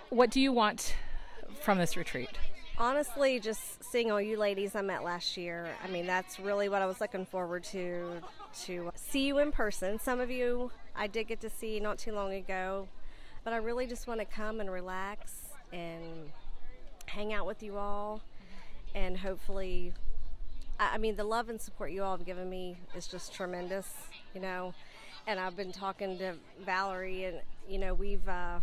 [0.09, 0.95] what do you want
[1.61, 2.29] from this retreat?
[2.77, 5.69] Honestly, just seeing all you ladies I met last year.
[5.83, 8.21] I mean, that's really what I was looking forward to
[8.63, 9.99] to see you in person.
[9.99, 12.87] Some of you I did get to see not too long ago,
[13.43, 16.31] but I really just want to come and relax and
[17.05, 18.21] hang out with you all
[18.93, 19.93] and hopefully
[20.79, 23.87] I mean the love and support you all have given me is just tremendous,
[24.33, 24.73] you know.
[25.27, 26.33] And I've been talking to
[26.65, 27.37] Valerie and
[27.69, 28.59] you know, we've uh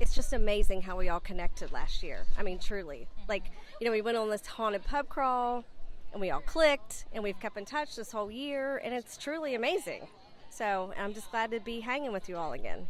[0.00, 2.24] it's just amazing how we all connected last year.
[2.38, 3.08] I mean, truly.
[3.28, 3.44] Like,
[3.80, 5.64] you know, we went on this haunted pub crawl
[6.12, 9.54] and we all clicked and we've kept in touch this whole year and it's truly
[9.54, 10.06] amazing.
[10.50, 12.86] So I'm just glad to be hanging with you all again.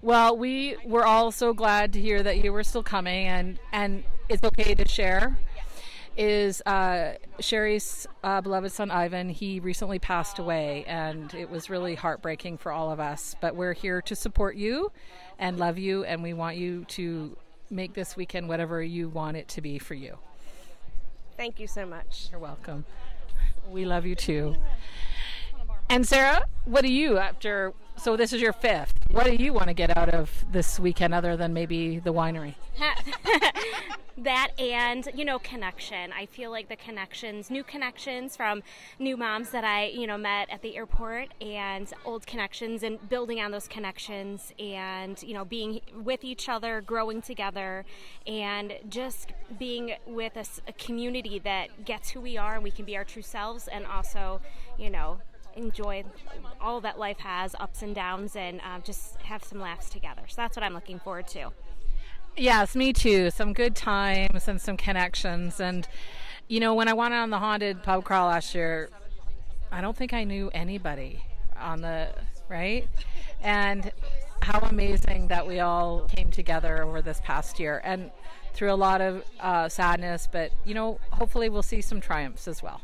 [0.00, 4.04] Well, we were all so glad to hear that you were still coming and, and
[4.28, 5.38] it's okay to share.
[6.16, 9.30] Is uh, Sherry's uh, beloved son Ivan?
[9.30, 13.34] He recently passed away, and it was really heartbreaking for all of us.
[13.40, 14.92] But we're here to support you
[15.42, 17.36] and love you, and we want you to
[17.68, 20.16] make this weekend whatever you want it to be for you.
[21.36, 22.28] Thank you so much.
[22.30, 22.84] You're welcome.
[23.68, 24.54] We love you too.
[25.90, 27.74] And Sarah, what do you after?
[27.96, 28.94] So this is your fifth.
[29.10, 32.54] What do you want to get out of this weekend other than maybe the winery?
[34.18, 38.62] that and you know connection i feel like the connections new connections from
[38.98, 43.40] new moms that i you know met at the airport and old connections and building
[43.40, 47.84] on those connections and you know being with each other growing together
[48.26, 52.84] and just being with a, a community that gets who we are and we can
[52.84, 54.40] be our true selves and also
[54.78, 55.18] you know
[55.56, 56.04] enjoy
[56.60, 60.34] all that life has ups and downs and uh, just have some laughs together so
[60.36, 61.50] that's what i'm looking forward to
[62.36, 63.30] Yes, me too.
[63.30, 65.60] Some good times and some connections.
[65.60, 65.86] And,
[66.48, 68.88] you know, when I went on the haunted pub crawl last year,
[69.70, 71.22] I don't think I knew anybody
[71.58, 72.08] on the,
[72.48, 72.88] right?
[73.42, 73.92] And
[74.40, 78.10] how amazing that we all came together over this past year and
[78.54, 82.62] through a lot of uh, sadness, but, you know, hopefully we'll see some triumphs as
[82.62, 82.80] well.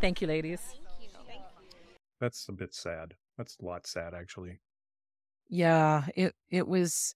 [0.00, 0.77] Thank you, ladies.
[2.20, 3.16] That's a bit sad.
[3.36, 4.60] That's a lot sad, actually.
[5.48, 7.14] Yeah, it it was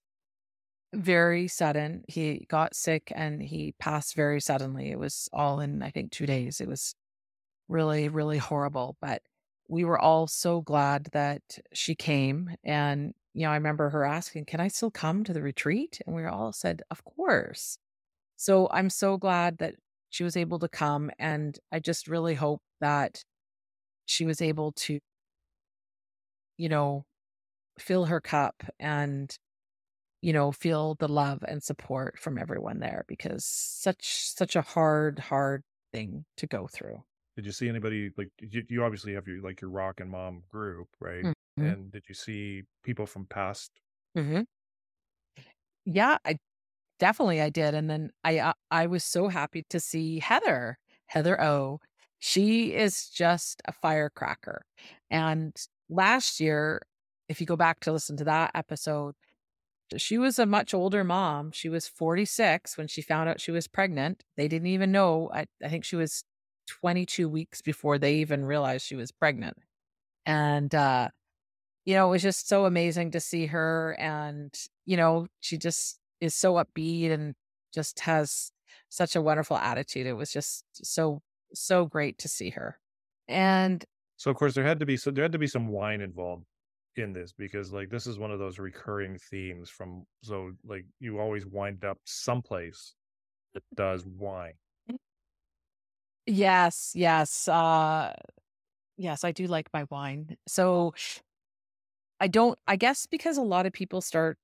[0.93, 2.03] very sudden.
[2.07, 4.91] He got sick and he passed very suddenly.
[4.91, 6.61] It was all in, I think, two days.
[6.61, 6.95] It was
[7.69, 8.97] really, really horrible.
[9.01, 9.23] But
[9.69, 12.55] we were all so glad that she came.
[12.63, 16.01] And, you know, I remember her asking, Can I still come to the retreat?
[16.07, 17.79] And we all said, Of course.
[18.37, 19.75] So I'm so glad that
[20.09, 21.11] she was able to come.
[21.19, 23.23] And I just really hope that
[24.05, 24.99] she was able to,
[26.57, 27.05] you know,
[27.79, 29.37] fill her cup and
[30.23, 35.19] you know, feel the love and support from everyone there because such such a hard,
[35.19, 37.03] hard thing to go through.
[37.35, 40.87] Did you see anybody like you, you obviously have your like your rockin' mom group,
[41.01, 41.25] right?
[41.25, 41.65] Mm-hmm.
[41.65, 43.71] And did you see people from past?
[44.17, 44.41] Mm-hmm.
[45.85, 46.37] Yeah, I
[46.99, 51.41] definitely I did, and then I uh, I was so happy to see Heather Heather
[51.41, 51.81] O.
[52.25, 54.65] She is just a firecracker,
[55.11, 55.53] and
[55.89, 56.81] last year,
[57.27, 59.15] if you go back to listen to that episode,
[59.97, 61.51] she was a much older mom.
[61.51, 64.23] She was 46 when she found out she was pregnant.
[64.37, 65.31] They didn't even know.
[65.33, 66.23] I, I think she was
[66.67, 69.57] 22 weeks before they even realized she was pregnant.
[70.25, 71.09] And, uh,
[71.83, 73.97] you know, it was just so amazing to see her.
[73.99, 74.53] And,
[74.85, 77.35] you know, she just is so upbeat and
[77.73, 78.53] just has
[78.87, 80.07] such a wonderful attitude.
[80.07, 81.21] It was just so,
[81.53, 82.79] so great to see her.
[83.27, 83.83] And
[84.17, 86.45] So of course there had to be so there had to be some wine involved
[86.95, 91.19] in this because like this is one of those recurring themes from so like you
[91.19, 92.95] always wind up someplace
[93.53, 94.55] that does wine.
[96.25, 97.47] Yes, yes.
[97.47, 98.13] Uh
[98.97, 100.37] yes, I do like my wine.
[100.47, 100.93] So
[102.19, 104.37] I don't I guess because a lot of people start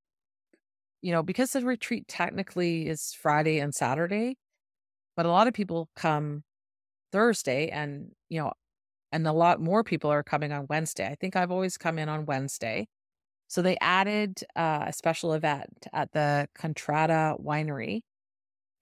[1.02, 4.38] you know, because the retreat technically is Friday and Saturday,
[5.16, 6.44] but a lot of people come
[7.12, 8.54] Thursday and, you know,
[9.12, 11.08] and a lot more people are coming on Wednesday.
[11.08, 12.88] I think I've always come in on Wednesday.
[13.48, 18.02] So they added uh, a special event at the Contrada Winery.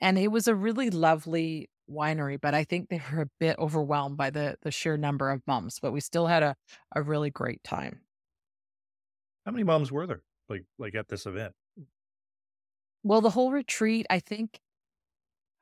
[0.02, 4.18] And it was a really lovely winery, but I think they were a bit overwhelmed
[4.18, 6.56] by the the sheer number of mums, but we still had a,
[6.96, 8.02] a really great time.
[9.46, 10.24] How many moms were there?
[10.50, 11.56] Like like at this event?
[13.04, 14.62] Well, the whole retreat, I think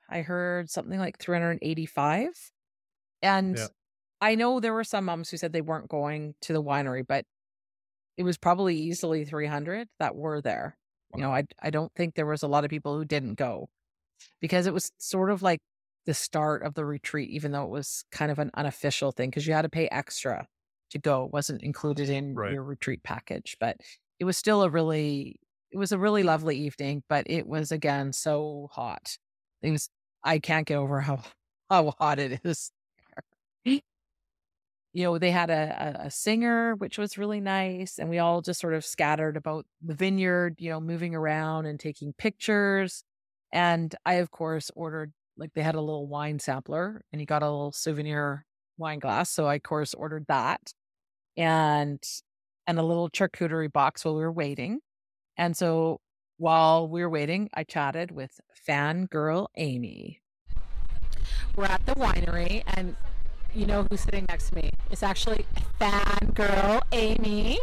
[0.10, 2.52] I heard something like 385.
[3.26, 3.68] And Yeah.
[4.22, 7.26] I know there were some moms who said they weren't going to the winery, but
[8.18, 10.78] it was probably easily 300 that were there.
[11.14, 13.70] You know, I I don't think there was a lot of people who didn't go
[14.42, 15.60] because it was sort of like
[16.06, 19.48] the start of the retreat, even though it was kind of an unofficial thing because
[19.48, 20.48] you had to pay extra
[20.92, 21.26] to go.
[21.26, 22.50] It wasn't included in Right.
[22.50, 23.78] your retreat package, but
[24.20, 25.40] it was still a really
[25.72, 29.18] it was a really lovely evening, but it was again so hot.
[29.62, 29.90] It was
[30.24, 31.24] I can't get over how
[31.70, 32.72] how hot it is.
[34.96, 38.00] You know, they had a, a, singer, which was really nice.
[38.00, 41.78] And we all just sort of scattered about the vineyard, you know, moving around and
[41.78, 43.04] taking pictures.
[43.52, 47.44] And I, of course, ordered, like, they had a little wine sampler and you got
[47.44, 48.46] a little souvenir
[48.78, 49.30] wine glass.
[49.30, 50.72] So I, of course, ordered that
[51.36, 52.02] and,
[52.66, 54.80] and a little charcuterie box while we were waiting.
[55.36, 56.00] And so
[56.38, 60.22] while we were waiting, I chatted with fangirl Amy.
[61.58, 62.96] We're at the winery, and
[63.56, 64.70] you know who's sitting next to me?
[64.92, 65.46] It's actually
[65.80, 67.58] fangirl Amy.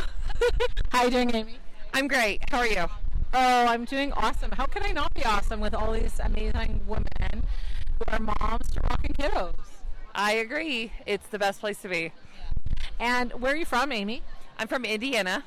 [0.90, 1.58] How you doing, Amy?
[1.94, 2.42] I'm great.
[2.50, 2.86] How are you?
[3.32, 4.50] Oh, I'm doing awesome.
[4.50, 8.80] How can I not be awesome with all these amazing women who are moms to
[8.90, 9.54] rocking kiddos?
[10.14, 10.92] I agree.
[11.06, 12.12] It's the best place to be.
[12.98, 14.22] And where are you from, Amy?
[14.58, 15.44] I'm from Indiana.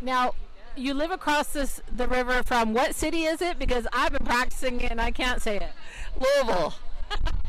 [0.00, 0.34] Now,
[0.76, 3.58] you live across this the river from what city is it?
[3.58, 5.70] Because I've been practicing it and I can't say it.
[6.18, 6.74] Louisville.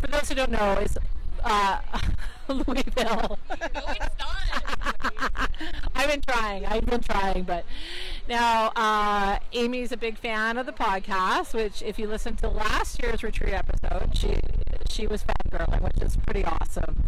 [0.00, 0.96] For those who don't know, it's
[1.44, 1.80] uh,
[2.48, 3.38] Louisville.
[5.94, 6.66] I've been trying.
[6.66, 7.64] I've been trying, but
[8.28, 11.54] now uh, Amy's a big fan of the podcast.
[11.54, 14.36] Which, if you listen to last year's retreat episode, she
[14.88, 17.04] she was fangirling, which is pretty awesome.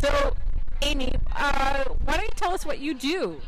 [0.00, 0.36] So,
[0.82, 3.40] Amy, uh, why don't you tell us what you do?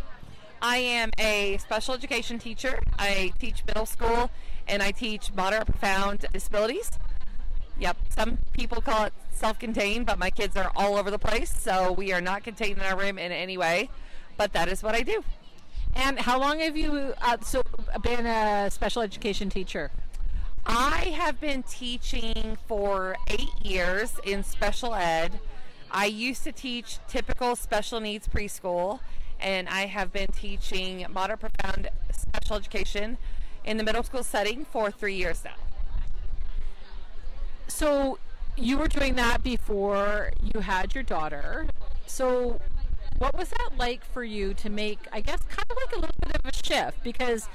[0.61, 2.81] I am a special education teacher.
[2.99, 4.31] I teach middle school
[4.67, 6.91] and I teach moderate profound disabilities.
[7.81, 11.55] Yep, some people call it self contained, but my kids are all over the place,
[11.57, 13.89] so we are not contained in our room in any way.
[14.37, 15.23] But that is what I do.
[15.95, 17.63] And how long have you uh, so
[18.03, 19.91] been a special education teacher?
[20.67, 25.41] I have been teaching for eight years in special ed.
[25.91, 29.01] I used to teach typical special needs preschool,
[29.41, 33.19] and I have been teaching moderate profound special education
[33.65, 35.68] in the middle school setting for three years now.
[37.69, 38.19] So
[38.57, 41.67] you were doing that before you had your daughter.
[42.07, 42.61] So
[43.19, 46.17] what was that like for you to make, I guess, kind of like a little
[46.25, 47.49] bit of a shift because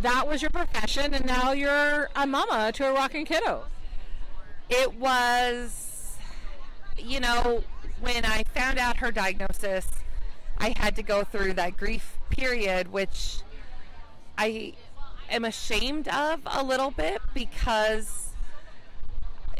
[0.00, 3.64] that was your profession and now you're a mama to a rocking kiddo?
[4.68, 6.16] It was,
[6.98, 7.62] you know,
[8.00, 9.86] when I found out her diagnosis,
[10.58, 13.38] I had to go through that grief period, which
[14.38, 14.74] I
[15.30, 18.21] am ashamed of a little bit because,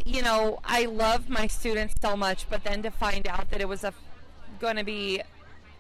[0.05, 3.69] you know, I love my students so much, but then to find out that it
[3.69, 3.85] was
[4.61, 5.23] going to be,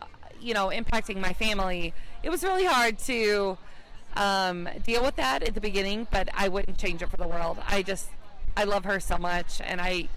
[0.00, 0.06] uh,
[0.40, 3.58] you know, impacting my family, it was really hard to
[4.14, 6.06] um, deal with that at the beginning.
[6.10, 7.58] But I wouldn't change it for the world.
[7.66, 8.08] I just,
[8.56, 10.08] I love her so much, and I,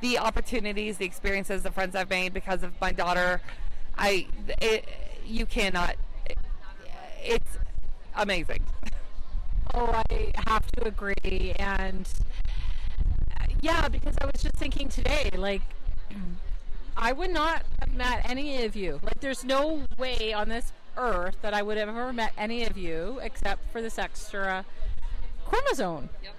[0.00, 3.40] the opportunities, the experiences, the friends I've made because of my daughter,
[3.96, 4.26] I,
[4.60, 4.88] it,
[5.26, 5.96] you cannot.
[6.26, 6.38] It,
[7.22, 7.58] it's
[8.14, 8.64] amazing.
[9.74, 11.54] Oh, I have to agree.
[11.58, 12.08] And
[13.62, 15.62] yeah, because I was just thinking today, like,
[16.96, 19.00] I would not have met any of you.
[19.02, 22.76] Like, there's no way on this earth that I would have ever met any of
[22.76, 24.66] you except for this extra
[25.46, 26.10] chromosome.
[26.22, 26.34] Yep.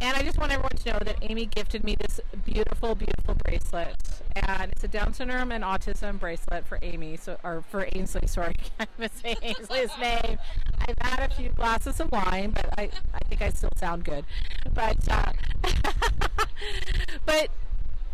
[0.00, 3.96] And I just want everyone to know that Amy gifted me this beautiful, beautiful bracelet,
[4.34, 8.26] and it's a Down syndrome and autism bracelet for Amy, so or for Ainsley.
[8.26, 10.38] Sorry, I can't say Ainsley's name.
[10.80, 14.24] I've had a few glasses of wine, but I, I think I still sound good.
[14.74, 15.32] But uh,
[17.26, 17.48] but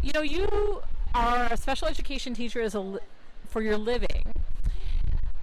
[0.02, 0.82] you know, you
[1.14, 3.00] are a special education teacher as a li-
[3.48, 4.32] for your living,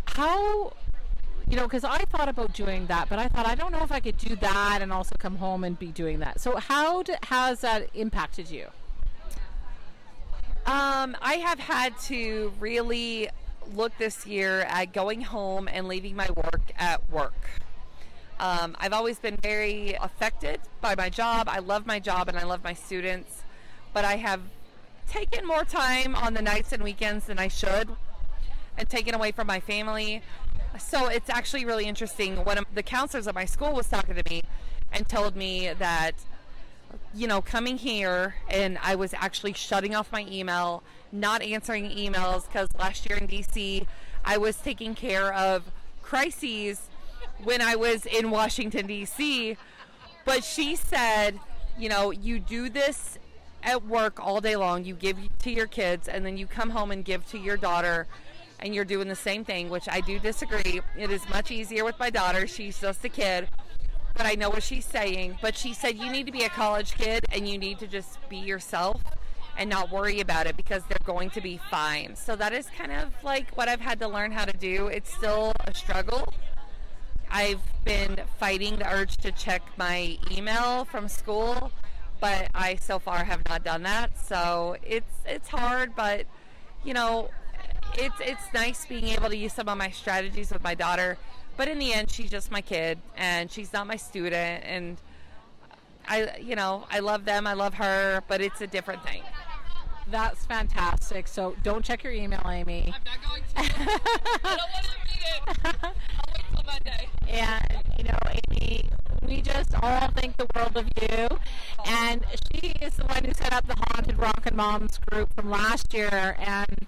[0.05, 0.71] how
[1.49, 3.91] you know, because I thought about doing that, but I thought I don't know if
[3.91, 6.41] I could do that and also come home and be doing that.
[6.41, 8.67] So how d- has that impacted you?
[10.65, 13.29] Um, I have had to really
[13.73, 17.49] look this year at going home and leaving my work at work.
[18.39, 21.47] Um, I've always been very affected by my job.
[21.49, 23.43] I love my job and I love my students,
[23.93, 24.41] but I have
[25.07, 27.89] taken more time on the nights and weekends than I should
[28.77, 30.21] and taken away from my family.
[30.79, 32.43] So it's actually really interesting.
[32.43, 34.43] One of the counselors at my school was talking to me
[34.91, 36.13] and told me that,
[37.13, 42.47] you know, coming here and I was actually shutting off my email, not answering emails
[42.47, 43.85] because last year in DC,
[44.23, 45.63] I was taking care of
[46.01, 46.89] crises
[47.43, 49.57] when I was in Washington, D.C.
[50.25, 51.39] But she said,
[51.77, 53.17] you know, you do this
[53.63, 56.91] at work all day long, you give to your kids, and then you come home
[56.91, 58.07] and give to your daughter,
[58.59, 60.81] and you're doing the same thing, which I do disagree.
[60.97, 62.47] It is much easier with my daughter.
[62.47, 63.47] She's just a kid.
[64.15, 65.37] But I know what she's saying.
[65.41, 68.17] But she said you need to be a college kid and you need to just
[68.29, 69.01] be yourself
[69.57, 72.15] and not worry about it because they're going to be fine.
[72.15, 74.87] So that is kind of like what I've had to learn how to do.
[74.87, 76.33] It's still a struggle.
[77.29, 81.71] I've been fighting the urge to check my email from school,
[82.19, 84.17] but I so far have not done that.
[84.19, 86.25] So it's it's hard, but
[86.83, 87.29] you know,
[87.93, 91.17] it's it's nice being able to use some of my strategies with my daughter.
[91.57, 94.63] But in the end, she's just my kid, and she's not my student.
[94.63, 94.97] And
[96.07, 99.23] I, you know, I love them, I love her, but it's a different thing.
[100.09, 101.27] That's fantastic.
[101.27, 102.93] So don't check your email, Amy.
[102.95, 103.59] I'm not going to.
[104.43, 105.57] I don't want to read it.
[105.83, 107.09] I'll wait till Monday.
[107.27, 108.89] And you know, Amy,
[109.21, 111.27] we just all think the world of you.
[111.85, 115.93] And she is the one who set up the Haunted Rockin' Moms group from last
[115.93, 116.37] year.
[116.39, 116.85] And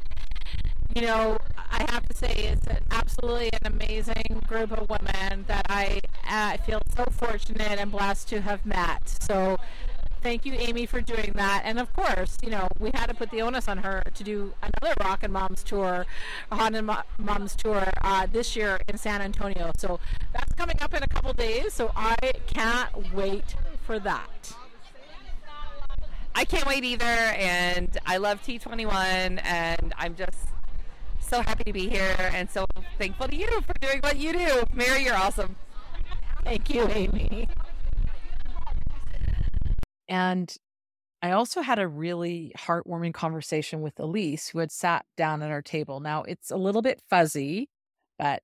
[0.95, 1.37] you know,
[1.71, 6.57] I have to say it's an absolutely an amazing group of women that I uh,
[6.57, 9.07] feel so fortunate and blessed to have met.
[9.21, 9.57] So
[10.21, 11.61] thank you, Amy, for doing that.
[11.63, 14.53] And of course, you know, we had to put the onus on her to do
[14.61, 16.05] another Rockin' Moms tour,
[16.51, 19.71] Haunted Mo- Moms tour uh, this year in San Antonio.
[19.77, 19.99] So
[20.33, 21.73] that's coming up in a couple days.
[21.73, 22.15] So I
[22.47, 24.53] can't wait for that.
[26.35, 30.37] I can't wait either, and I love T21, and I'm just
[31.29, 32.65] so happy to be here and so
[32.97, 34.63] thankful to you for doing what you do.
[34.73, 35.55] Mary, you're awesome.
[36.43, 37.47] Thank you, Amy.
[40.07, 40.53] And
[41.21, 45.61] I also had a really heartwarming conversation with Elise, who had sat down at our
[45.61, 45.99] table.
[45.99, 47.69] Now it's a little bit fuzzy,
[48.17, 48.41] but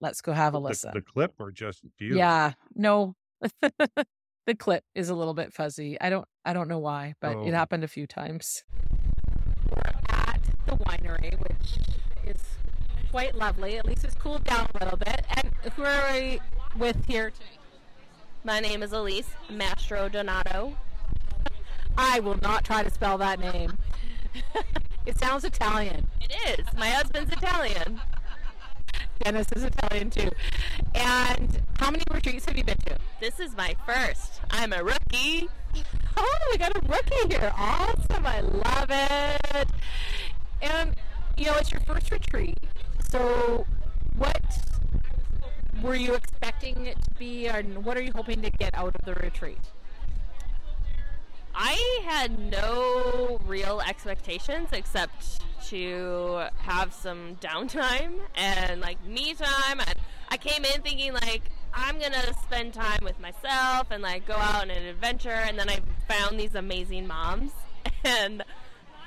[0.00, 0.90] let's go have a The, listen.
[0.92, 2.16] the clip or just you?
[2.16, 3.14] Yeah, no,
[3.62, 5.98] the clip is a little bit fuzzy.
[6.00, 7.46] I don't, I don't know why, but Oh.
[7.46, 8.64] it happened a few times.
[10.08, 11.78] at the winery, which
[12.26, 12.42] is
[13.10, 13.78] quite lovely.
[13.78, 15.24] At least it's cooled down a little bit.
[15.30, 16.40] And who are we
[16.76, 17.46] with here today?
[18.44, 20.76] My name is Elise Mastro Donato.
[21.98, 23.78] I will not try to spell that name.
[25.06, 26.08] it sounds Italian.
[26.20, 26.66] It is.
[26.76, 28.00] My husband's Italian.
[29.22, 30.30] Dennis is Italian too.
[30.94, 32.96] And how many retreats have you been to?
[33.20, 34.40] This is my first.
[34.50, 35.48] I'm a rookie.
[36.16, 37.52] Oh, we got a rookie here.
[37.56, 38.26] Awesome.
[38.26, 39.68] I love it.
[40.62, 40.94] And,
[41.36, 42.58] you know, it's your first retreat.
[43.10, 43.66] So,
[44.16, 44.42] what
[45.82, 49.04] were you expecting it to be, and what are you hoping to get out of
[49.04, 49.60] the retreat?
[51.58, 59.80] I had no real expectations except to have some downtime and like me time
[60.28, 64.62] I came in thinking like I'm gonna spend time with myself and like go out
[64.62, 67.52] on an adventure and then I found these amazing moms
[68.04, 68.44] and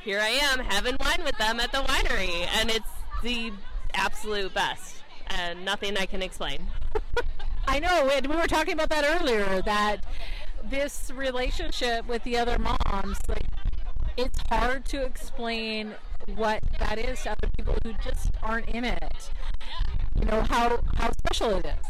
[0.04, 2.90] here I am having wine with them at the winery and it's
[3.22, 3.52] the
[3.94, 6.68] absolute best and nothing I can explain.
[7.68, 9.62] I know, and we were talking about that earlier.
[9.62, 9.98] That
[10.66, 13.46] this relationship with the other moms, like,
[14.18, 15.94] it's hard to explain
[16.36, 19.30] what that is to other people who just aren't in it.
[20.20, 21.86] You know how how special it is.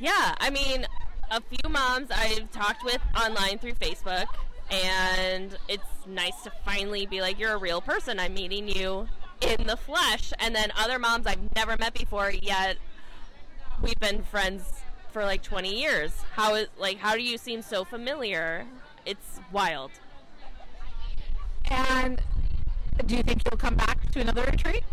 [0.00, 0.86] Yeah, I mean,
[1.30, 4.26] a few moms I've talked with online through Facebook,
[4.70, 8.18] and it's nice to finally be like, you're a real person.
[8.18, 9.08] I'm meeting you
[9.40, 10.32] in the flesh.
[10.38, 12.76] And then other moms I've never met before, yet
[13.82, 14.72] we've been friends
[15.12, 16.12] for like 20 years.
[16.32, 18.66] How is like how do you seem so familiar?
[19.04, 19.92] It's wild.
[21.70, 22.20] And
[23.04, 24.84] do you think you'll come back to another retreat?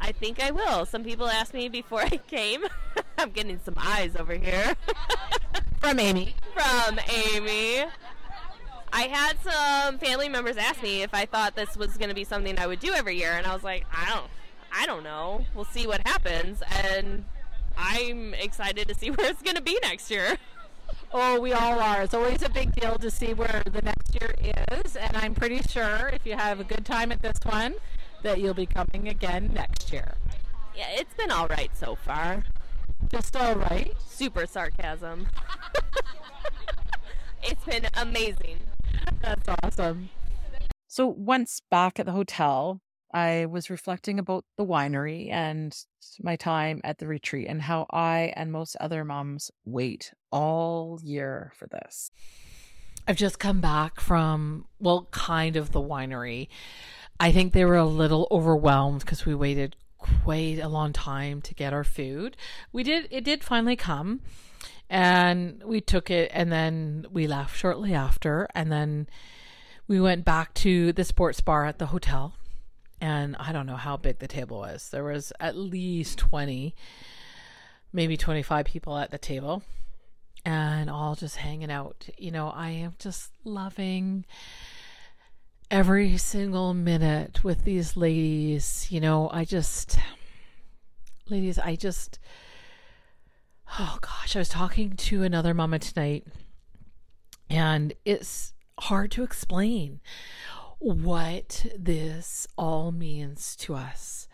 [0.00, 0.86] I think I will.
[0.86, 2.64] Some people asked me before I came.
[3.18, 4.74] I'm getting some eyes over here.
[5.80, 6.34] From Amy.
[6.54, 7.84] From Amy.
[8.92, 12.24] I had some family members ask me if I thought this was going to be
[12.24, 14.26] something I would do every year, and I was like, I don't,
[14.72, 15.44] I don't know.
[15.54, 17.24] We'll see what happens, and
[17.76, 20.38] I'm excited to see where it's going to be next year.
[21.12, 22.02] Oh, we all are.
[22.02, 24.34] It's always a big deal to see where the next year
[24.70, 27.74] is, and I'm pretty sure if you have a good time at this one,
[28.22, 30.14] that you'll be coming again next year.
[30.76, 32.44] Yeah, it's been all right so far.
[33.10, 33.92] Just all right.
[34.08, 35.26] Super sarcasm.
[37.42, 38.58] it's been amazing.
[39.20, 40.10] That's awesome.
[40.88, 42.80] So once back at the hotel,
[43.12, 45.76] I was reflecting about the winery and
[46.20, 51.52] my time at the retreat and how I and most other moms wait all year
[51.56, 52.10] for this.
[53.08, 56.48] I've just come back from, well, kind of the winery.
[57.18, 61.54] I think they were a little overwhelmed because we waited quite a long time to
[61.54, 62.36] get our food.
[62.72, 64.20] We did, it did finally come
[64.90, 68.48] and we took it and then we left shortly after.
[68.56, 69.06] And then
[69.86, 72.34] we went back to the sports bar at the hotel.
[73.00, 74.90] And I don't know how big the table was.
[74.90, 76.74] There was at least 20,
[77.92, 79.62] maybe 25 people at the table
[80.44, 82.08] and all just hanging out.
[82.18, 84.24] You know, I am just loving
[85.70, 88.88] every single minute with these ladies.
[88.90, 89.98] You know, I just,
[91.28, 92.18] ladies, I just,
[93.78, 96.26] oh gosh, I was talking to another mama tonight,
[97.48, 100.00] and it's hard to explain
[100.78, 104.26] what this all means to us.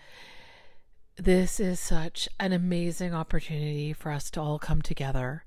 [1.16, 5.44] This is such an amazing opportunity for us to all come together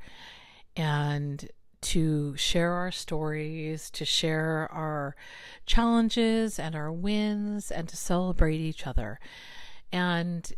[0.75, 1.49] and
[1.81, 5.15] to share our stories, to share our
[5.65, 9.19] challenges and our wins, and to celebrate each other.
[9.91, 10.51] And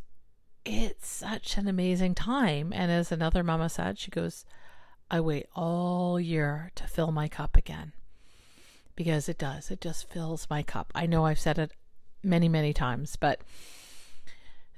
[0.66, 2.72] it's such an amazing time.
[2.74, 4.46] And as another mama said, she goes,
[5.10, 7.94] I wait all year to fill my cup again
[8.96, 9.72] because it does.
[9.72, 10.92] It just fills my cup.
[10.96, 11.72] I know I've said it
[12.24, 13.42] many, many times, but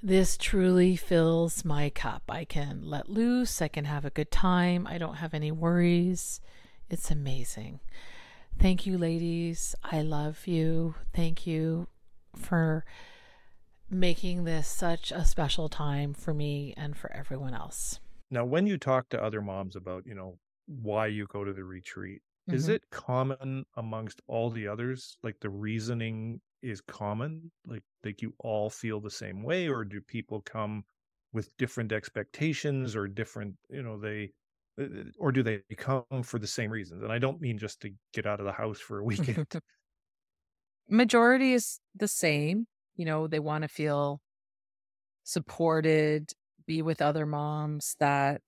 [0.01, 2.23] this truly fills my cup.
[2.29, 3.61] I can let loose.
[3.61, 4.88] I can have a good time.
[4.88, 6.41] I don't have any worries.
[6.89, 7.79] It's amazing.
[8.59, 9.75] Thank you, ladies.
[9.84, 10.95] I love you.
[11.13, 11.88] Thank you
[12.36, 12.86] for
[13.93, 17.99] making this such a special time for me and for everyone else.
[18.29, 21.63] Now, when you talk to other moms about, you know, why you go to the
[21.63, 22.21] retreat,
[22.51, 22.69] is Mhm.
[22.69, 25.17] it common amongst all the others?
[25.23, 27.51] Like the reasoning is common?
[27.65, 30.85] Like like you all feel the same way, or do people come
[31.33, 34.33] with different expectations or different, you know, they
[34.79, 34.87] uh,
[35.19, 37.03] or do they come for the same reasons?
[37.03, 39.45] And I don't mean just to get out of the house for a weekend.
[40.87, 42.67] Majority is the same.
[42.95, 44.21] You know, they want to feel
[45.23, 46.31] supported,
[46.65, 48.41] be with other moms that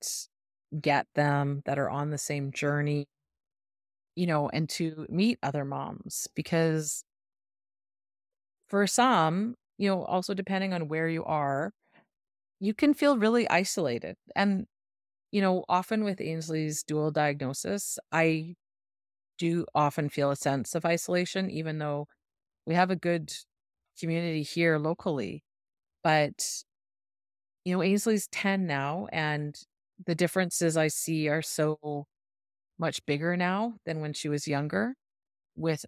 [0.82, 3.08] get them, that are on the same journey,
[4.16, 7.04] you know, and to meet other moms because
[8.68, 11.72] for some, you know, also depending on where you are,
[12.60, 14.18] you can feel really isolated.
[14.36, 14.68] And,
[15.32, 18.56] you know, often with Ainsley's dual diagnosis, I
[19.38, 22.08] do often feel a sense of isolation, even though
[22.66, 23.34] we have a good
[24.00, 25.44] community here locally.
[26.04, 26.64] But,
[27.64, 29.60] you know, Ainsley's 10 now, and
[30.06, 32.06] the differences I see are so
[32.80, 34.96] much bigger now than when she was younger
[35.56, 35.86] with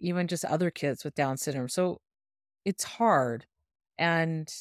[0.00, 1.68] even just other kids with Down syndrome.
[1.68, 1.98] So
[2.64, 3.46] it's hard.
[3.98, 4.52] And,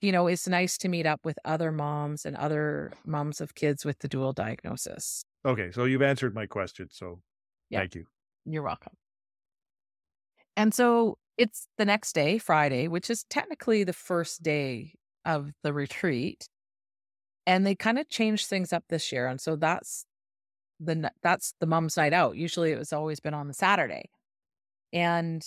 [0.00, 3.84] you know, it's nice to meet up with other moms and other moms of kids
[3.84, 5.24] with the dual diagnosis.
[5.44, 7.22] okay, so you've answered my question, so
[7.70, 7.80] Yeah.
[7.80, 8.06] thank you.
[8.44, 8.94] You're welcome.
[10.56, 15.72] And so it's the next day, Friday, which is technically the first day of the
[15.72, 16.48] retreat.
[17.46, 19.26] And they kind of changed things up this year.
[19.26, 20.04] And so that's
[20.80, 22.36] the that's the mom's night out.
[22.36, 24.10] Usually it was always been on the Saturday.
[24.92, 25.46] And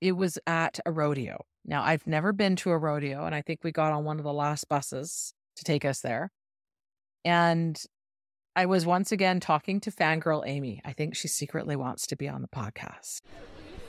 [0.00, 1.44] it was at a rodeo.
[1.64, 4.24] Now, I've never been to a rodeo, and I think we got on one of
[4.24, 6.30] the last buses to take us there.
[7.24, 7.80] And
[8.56, 10.80] I was once again talking to fangirl Amy.
[10.84, 13.20] I think she secretly wants to be on the podcast.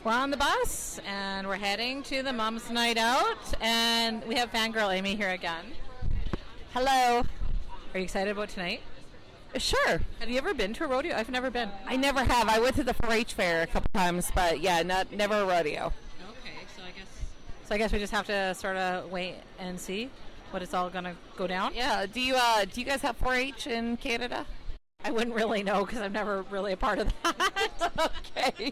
[0.01, 4.49] We're on the bus and we're heading to the Mom's Night Out, and we have
[4.49, 5.65] fangirl Amy here again.
[6.73, 7.23] Hello.
[7.93, 8.79] Are you excited about tonight?
[9.57, 9.99] Sure.
[10.19, 11.13] Have you ever been to a rodeo?
[11.17, 11.69] I've never been.
[11.85, 12.47] I never have.
[12.47, 15.87] I went to the 4-H fair a couple times, but yeah, not never a rodeo.
[16.29, 17.07] Okay, so I guess
[17.65, 17.75] so.
[17.75, 20.09] I guess we just have to sort of wait and see
[20.51, 21.73] what it's all gonna go down.
[21.75, 22.05] Yeah.
[22.05, 24.45] Do you uh do you guys have 4-H in Canada?
[25.03, 28.11] I wouldn't really know because I'm never really a part of that.
[28.37, 28.71] okay.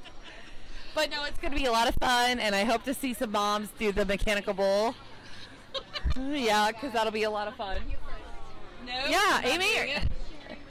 [0.98, 3.14] But no, it's going to be a lot of fun, and I hope to see
[3.14, 4.95] some moms do the mechanical bull.
[6.28, 7.78] yeah, because that'll be a lot of fun.
[9.08, 9.93] yeah, Amy.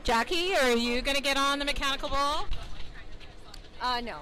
[0.02, 2.48] Jackie, are you gonna get on the mechanical bull?
[3.80, 4.16] Uh, no.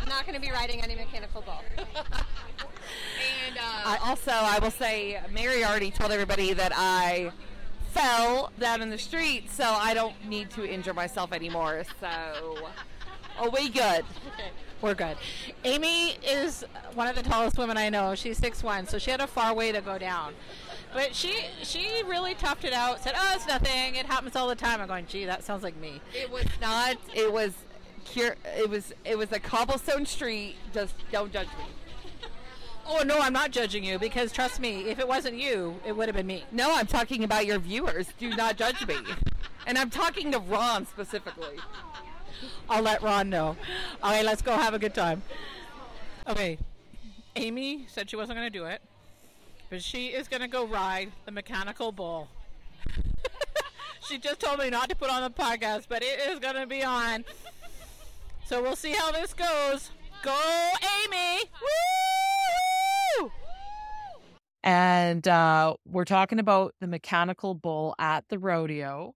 [0.00, 1.62] I'm not going to be riding any mechanical bull.
[3.46, 7.30] And uh, also, I will say, Mary already told everybody that I
[7.92, 11.84] fell down in the street, so I don't need to injure myself anymore.
[12.00, 12.68] So,
[13.38, 14.04] are we good?
[14.82, 15.16] We're good.
[15.64, 16.64] Amy is
[16.94, 18.14] one of the tallest women I know.
[18.14, 20.32] She's six one, so she had a far way to go down.
[20.94, 23.02] But she she really toughed it out.
[23.02, 23.96] Said, "Oh, it's nothing.
[23.96, 26.96] It happens all the time." I'm going, "Gee, that sounds like me." It was not.
[27.14, 27.52] It was.
[28.06, 28.92] Cure, it was.
[29.04, 30.56] It was a cobblestone street.
[30.72, 31.64] Just don't judge me.
[32.92, 36.08] Oh no, I'm not judging you because trust me, if it wasn't you, it would
[36.08, 36.42] have been me.
[36.50, 38.08] No, I'm talking about your viewers.
[38.18, 38.96] Do not judge me.
[39.64, 41.54] and I'm talking to Ron specifically.
[42.70, 43.56] I'll let Ron know.
[44.02, 45.22] All right, let's go have a good time.
[46.28, 46.58] Okay,
[47.36, 48.82] Amy said she wasn't going to do it,
[49.68, 52.28] but she is going to go ride the mechanical bull.
[54.08, 56.66] she just told me not to put on the podcast, but it is going to
[56.66, 57.24] be on.
[58.46, 59.90] So we'll see how this goes.
[60.22, 60.70] Go,
[61.04, 61.44] Amy!
[63.20, 63.30] Woo!
[64.62, 69.14] And uh, we're talking about the mechanical bull at the rodeo.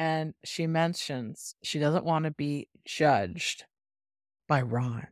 [0.00, 3.66] And she mentions she doesn't want to be judged
[4.48, 5.08] by Ron.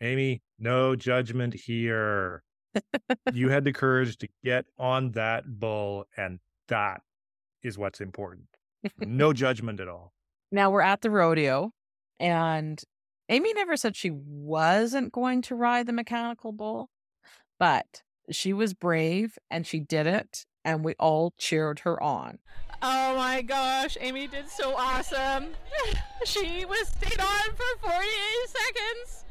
[0.00, 2.42] Amy, no judgment here.
[3.30, 7.02] you had the courage to get on that bull, and that
[7.62, 8.46] is what's important.
[8.98, 10.14] No judgment at all.
[10.50, 11.72] Now we're at the rodeo,
[12.18, 12.82] and
[13.28, 16.88] Amy never said she wasn't going to ride the mechanical bull,
[17.58, 22.38] but she was brave and she did it, and we all cheered her on.
[22.82, 25.48] Oh my gosh, Amy did so awesome.
[26.24, 28.06] she was stayed on for 48
[28.46, 29.24] seconds.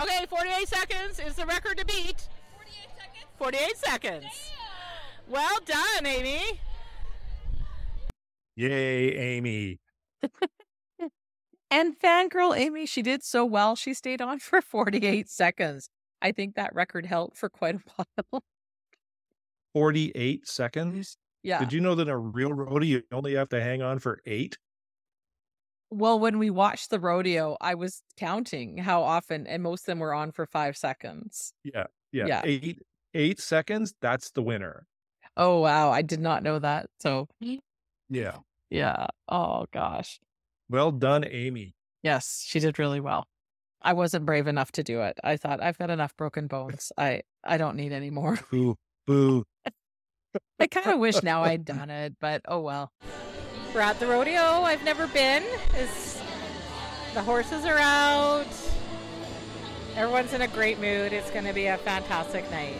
[0.00, 2.28] Okay, 48 seconds is the record to beat.
[2.56, 3.26] 48 seconds?
[3.38, 4.52] 48 seconds.
[5.28, 6.60] Well done, Amy.
[8.56, 9.80] Yay, Amy.
[11.70, 13.76] And fangirl Amy, she did so well.
[13.76, 15.90] She stayed on for 48 seconds.
[16.22, 17.80] I think that record held for quite a
[18.30, 18.42] while.
[19.74, 21.16] 48 seconds?
[21.42, 21.60] Yeah.
[21.60, 24.20] Did you know that in a real rodeo you only have to hang on for
[24.26, 24.58] eight?
[25.90, 30.00] Well, when we watched the rodeo, I was counting how often, and most of them
[30.00, 31.54] were on for five seconds.
[31.64, 31.86] Yeah.
[32.12, 32.26] Yeah.
[32.26, 32.42] Yeah.
[32.44, 32.78] Eight
[33.14, 34.86] eight seconds, that's the winner.
[35.36, 35.90] Oh, wow.
[35.90, 36.86] I did not know that.
[37.00, 37.58] So, mm.
[38.08, 38.38] Yeah.
[38.70, 39.06] yeah.
[39.28, 40.18] Oh, gosh.
[40.68, 41.74] Well done, Amy.
[42.02, 43.26] Yes, she did really well.
[43.80, 45.18] I wasn't brave enough to do it.
[45.22, 46.92] I thought I've got enough broken bones.
[46.98, 48.38] I I don't need any more.
[49.08, 49.42] Boo.
[50.60, 52.92] I kind of wish now I'd done it, but oh well.
[53.74, 54.42] We're at the rodeo.
[54.42, 55.44] I've never been.
[55.74, 56.20] It's,
[57.14, 58.46] the horses are out.
[59.96, 61.14] Everyone's in a great mood.
[61.14, 62.76] It's going to be a fantastic night.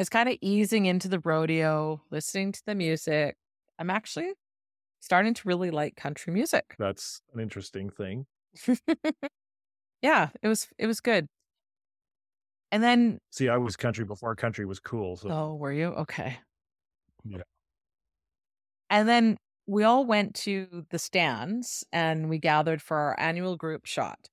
[0.00, 3.36] I was kind of easing into the rodeo, listening to the music.
[3.78, 4.32] I'm actually
[4.98, 6.74] starting to really like country music.
[6.78, 8.24] That's an interesting thing.
[10.00, 11.26] yeah, it was it was good.
[12.72, 15.18] And then See, I was country before country was cool.
[15.18, 15.88] So oh, were you?
[15.88, 16.38] Okay.
[17.22, 17.42] yeah.
[18.88, 19.36] And then
[19.66, 24.30] we all went to the stands and we gathered for our annual group shot.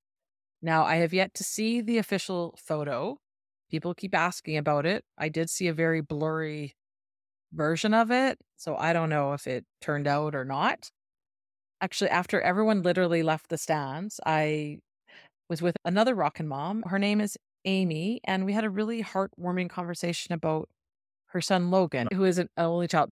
[0.61, 3.19] Now, I have yet to see the official photo.
[3.69, 5.03] People keep asking about it.
[5.17, 6.75] I did see a very blurry
[7.53, 10.89] version of it, so I don't know if it turned out or not.
[11.81, 14.79] Actually, after everyone literally left the stands, I
[15.49, 16.83] was with another rockin' mom.
[16.83, 20.69] Her name is Amy, and we had a really heartwarming conversation about
[21.27, 23.09] her son Logan, who is an only child.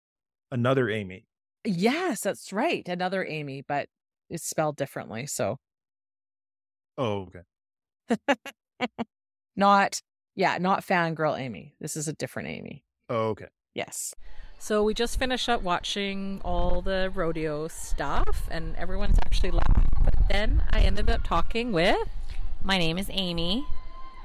[0.52, 1.26] Another Amy.
[1.66, 2.88] Yes, that's right.
[2.88, 3.88] Another Amy, but
[4.30, 5.28] it's spelled differently.
[5.28, 5.58] So
[6.98, 7.28] Oh,
[8.10, 8.28] okay.
[9.56, 10.00] not,
[10.36, 11.74] yeah, not fangirl Amy.
[11.80, 12.84] This is a different Amy.
[13.10, 13.48] Oh, okay.
[13.74, 14.14] Yes.
[14.60, 19.90] So we just finished up watching all the rodeo stuff, and everyone's actually laughed.
[20.04, 22.08] But then I ended up talking with.
[22.64, 23.66] My name is Amy.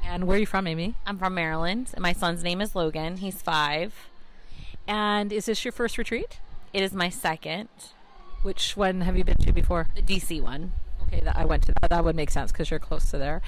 [0.03, 0.95] And where are you from, Amy?
[1.07, 1.91] I'm from Maryland.
[1.93, 3.19] and My son's name is Logan.
[3.19, 4.09] He's five.
[4.89, 6.39] And is this your first retreat?
[6.73, 7.69] It is my second.
[8.43, 9.89] Which one have you been to before?
[9.95, 10.73] The DC one.
[11.03, 11.91] Okay, that I went to that.
[11.91, 13.43] That would make sense because you're close to there.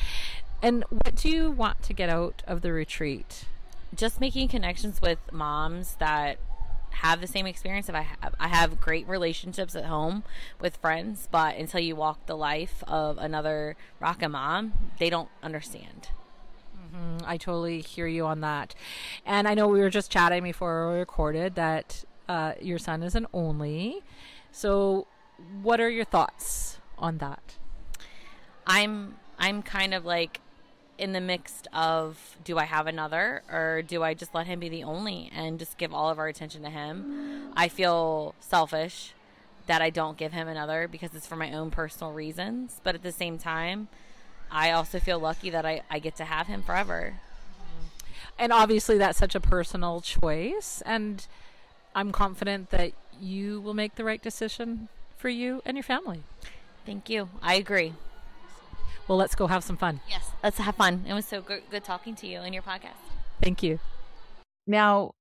[0.62, 3.46] And what do you want to get out of the retreat?
[3.94, 6.38] Just making connections with moms that
[6.90, 8.34] have the same experience if I have.
[8.38, 10.22] I have great relationships at home
[10.60, 16.10] with friends, but until you walk the life of another rockin' mom, they don't understand.
[16.76, 18.74] Mhm, I totally hear you on that.
[19.26, 23.14] And I know we were just chatting before we recorded that uh, your son is
[23.14, 24.02] an only.
[24.52, 25.06] So,
[25.60, 27.56] what are your thoughts on that?
[28.66, 30.40] I'm I'm kind of like
[31.02, 34.68] in the mix of do I have another or do I just let him be
[34.68, 37.50] the only and just give all of our attention to him?
[37.56, 39.12] I feel selfish
[39.66, 43.02] that I don't give him another because it's for my own personal reasons, but at
[43.02, 43.88] the same time,
[44.48, 47.14] I also feel lucky that I, I get to have him forever.
[48.38, 50.84] And obviously, that's such a personal choice.
[50.86, 51.26] And
[51.96, 56.22] I'm confident that you will make the right decision for you and your family.
[56.86, 57.28] Thank you.
[57.42, 57.94] I agree.
[59.12, 60.00] Well, let's go have some fun.
[60.08, 61.04] Yes, let's have fun.
[61.06, 62.96] It was so good, good talking to you and your podcast.
[63.42, 63.78] Thank you.
[64.66, 65.12] Now,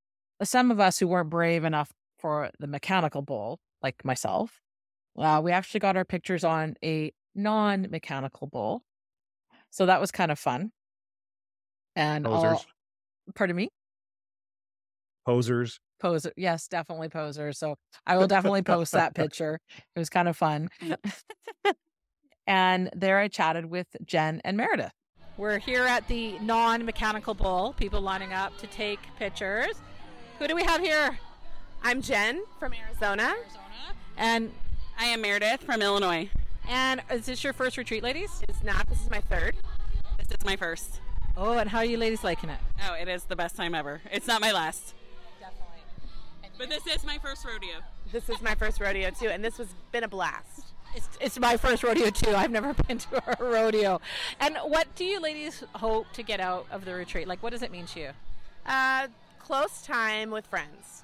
[0.42, 4.62] some of us who weren't brave enough for the mechanical bull, like myself,
[5.18, 8.82] uh, we actually got our pictures on a non mechanical bull.
[9.72, 10.72] So that was kind of fun.
[11.94, 12.66] And all- Posers.
[13.36, 13.72] pardon me?
[15.26, 15.82] Posers.
[16.00, 16.32] Poser.
[16.38, 17.52] Yes, definitely poser.
[17.52, 17.76] So
[18.08, 19.60] I will definitely post that picture.
[19.98, 20.70] It was kind of fun.
[22.48, 24.94] and there I chatted with Jen and Meredith.
[25.38, 29.76] We're here at the non mechanical bull, people lining up to take pictures.
[30.40, 31.18] Who do we have here?
[31.84, 33.34] I'm Jen from Arizona.
[34.18, 34.52] And
[35.00, 36.30] I am Meredith from Illinois.
[36.70, 38.44] And is this your first retreat, ladies?
[38.48, 38.88] It's not.
[38.88, 39.56] This is my third.
[40.18, 41.00] This is my first.
[41.36, 42.60] Oh, and how are you ladies liking it?
[42.88, 44.02] Oh, it is the best time ever.
[44.12, 44.94] It's not my last.
[45.40, 45.82] Definitely.
[46.58, 47.80] But this is my first rodeo.
[48.12, 50.71] This is my first rodeo too, and this has been a blast.
[50.96, 52.36] It's, it's my first rodeo too.
[52.36, 54.02] I've never been to a rodeo.
[54.40, 57.28] And what do you ladies hope to get out of the retreat?
[57.28, 58.10] Like, what does it mean to you?
[58.66, 59.08] Uh,
[59.40, 61.04] close time with friends.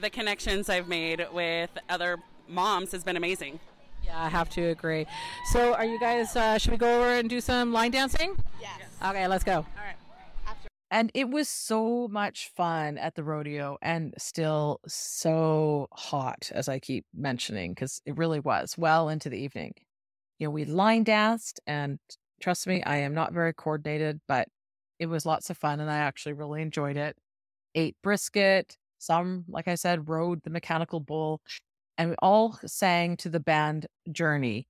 [0.00, 2.18] The connections I've made with other
[2.48, 3.58] moms has been amazing.
[4.04, 5.06] Yeah, I have to agree.
[5.52, 6.34] So, are you guys?
[6.36, 8.36] Uh, should we go over and do some line dancing?
[8.60, 8.70] Yes.
[9.04, 9.56] Okay, let's go.
[9.56, 9.96] All right.
[10.90, 16.78] And it was so much fun at the rodeo and still so hot, as I
[16.78, 19.74] keep mentioning, because it really was well into the evening.
[20.38, 21.98] You know, we line danced, and
[22.40, 24.48] trust me, I am not very coordinated, but
[24.98, 27.16] it was lots of fun and I actually really enjoyed it.
[27.74, 31.42] Ate brisket, some, like I said, rode the mechanical bull,
[31.98, 34.66] and we all sang to the band Journey.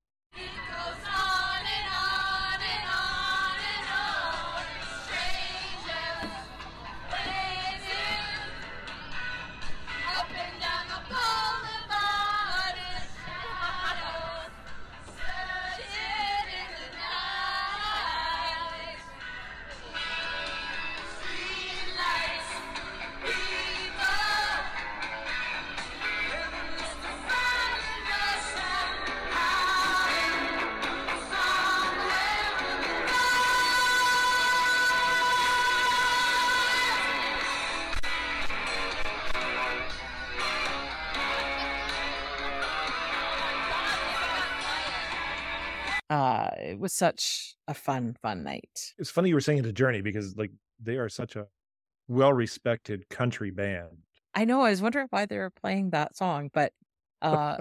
[46.79, 48.95] It was such a fun, fun night.
[48.99, 51.49] It's funny you were saying it's a journey because like they are such a
[52.07, 53.99] well respected country band.
[54.33, 54.63] I know.
[54.63, 56.73] I was wondering why they were playing that song, but
[57.21, 57.57] uh,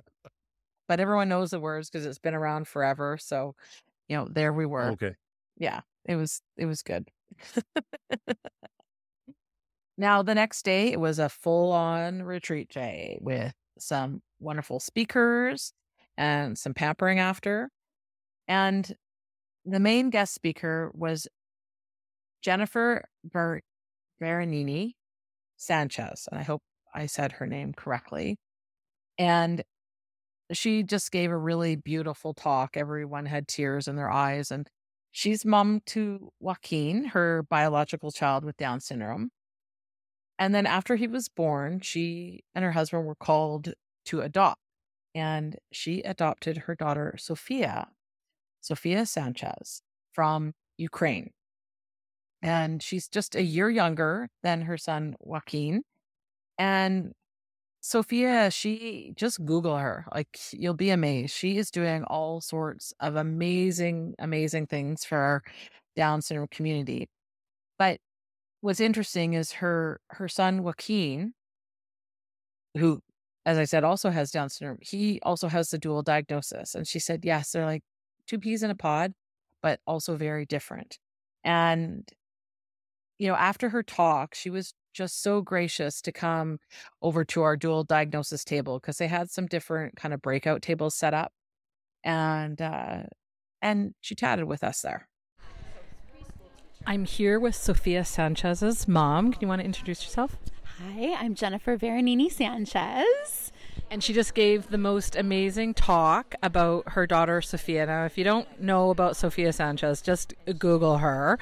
[0.88, 3.18] but everyone knows the words because it's been around forever.
[3.20, 3.56] So,
[4.08, 4.92] you know, there we were.
[4.92, 5.16] Okay.
[5.58, 7.10] Yeah, it was it was good.
[9.98, 15.74] now the next day it was a full on retreat day with some wonderful speakers
[16.20, 17.72] and some pampering after.
[18.48, 18.96] And
[19.68, 21.28] the main guest speaker was
[22.42, 23.62] Jennifer Ber-
[24.22, 24.94] Berenini
[25.58, 26.28] Sanchez.
[26.32, 26.62] And I hope
[26.96, 28.38] I said her name correctly.
[29.18, 29.64] And
[30.54, 32.78] she just gave a really beautiful talk.
[32.78, 34.52] Everyone had tears in their eyes.
[34.52, 34.70] And
[35.12, 39.32] she's mom to Joaquin, her biological child with Down syndrome.
[40.40, 43.74] And then after he was born, she and her husband were called
[44.06, 44.62] to adopt.
[45.14, 47.88] And she adopted her daughter, Sofia,
[48.68, 51.32] Sofia Sanchez from Ukraine.
[52.42, 55.84] And she's just a year younger than her son, Joaquin.
[56.58, 57.14] And
[57.82, 60.06] Sofia, she just Google her.
[60.14, 61.34] Like you'll be amazed.
[61.34, 65.44] She is doing all sorts of amazing, amazing things for our
[65.96, 67.10] Down syndrome community.
[67.80, 68.00] But
[68.62, 71.34] what's interesting is her her son Joaquin,
[72.78, 73.02] who,
[73.46, 74.80] as I said, also has Down syndrome.
[74.82, 76.76] He also has the dual diagnosis.
[76.76, 77.84] And she said, yes, they're like
[78.28, 79.14] two peas in a pod,
[79.62, 81.00] but also very different.
[81.44, 82.08] And
[83.18, 86.60] you know, after her talk, she was just so gracious to come
[87.02, 90.96] over to our dual diagnosis table because they had some different kind of breakout tables
[90.96, 91.32] set up.
[92.04, 93.04] And uh
[93.62, 95.08] and she chatted with us there.
[96.86, 99.34] I'm here with Sofia Sanchez's mom.
[99.34, 100.38] Can you want to introduce yourself?
[100.80, 103.52] Hi, I'm Jennifer Veronini Sanchez.
[103.90, 107.86] And she just gave the most amazing talk about her daughter Sofia.
[107.86, 111.40] Now, if you don't know about Sofia Sanchez, just Google her.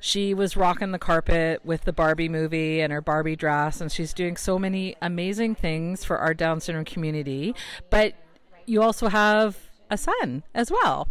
[0.00, 4.12] She was rocking the carpet with the Barbie movie and her Barbie dress, and she's
[4.12, 7.54] doing so many amazing things for our Down syndrome community.
[7.90, 8.14] But
[8.66, 9.56] you also have
[9.90, 11.08] a son as well.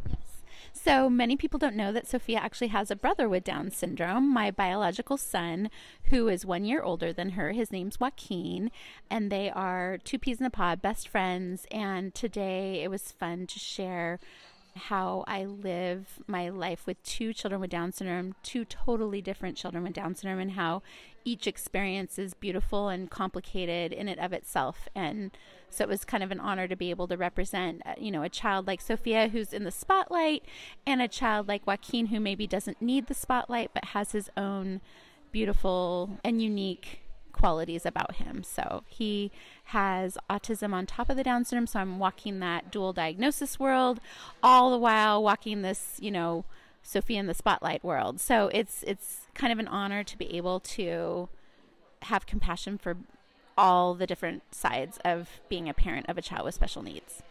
[0.88, 4.52] So many people don't know that Sofia actually has a brother with Down syndrome, my
[4.52, 5.70] biological son,
[6.04, 7.52] who is one year older than her.
[7.52, 8.72] His name's Joaquin,
[9.10, 11.68] and they are two peas in a pod, best friends.
[11.72, 14.22] And today it was fun to share
[14.78, 19.84] how I live my life with two children with Down syndrome, two totally different children
[19.84, 20.82] with Down syndrome, and how
[21.26, 24.88] each experience is beautiful and complicated in it of itself.
[24.96, 25.32] And
[25.70, 28.24] so it was kind of an honor to be able to represent, uh, you know,
[28.24, 30.44] a child like Sofia who's in the spotlight
[30.86, 34.80] and a child like Joaquin who maybe doesn't need the spotlight but has his own
[35.32, 37.02] beautiful and unique
[37.38, 38.44] qualities about him.
[38.44, 39.32] So he
[39.66, 41.68] has autism on top of the Down syndrome.
[41.68, 44.00] So I'm walking that dual diagnosis world,
[44.42, 46.46] all the while walking this, you know,
[46.84, 48.20] Sofia in the spotlight world.
[48.20, 51.30] So it's it's kind of an honor to be able to
[52.04, 52.98] have compassion for
[53.58, 57.24] all the different sides of being a parent of a child with special needs.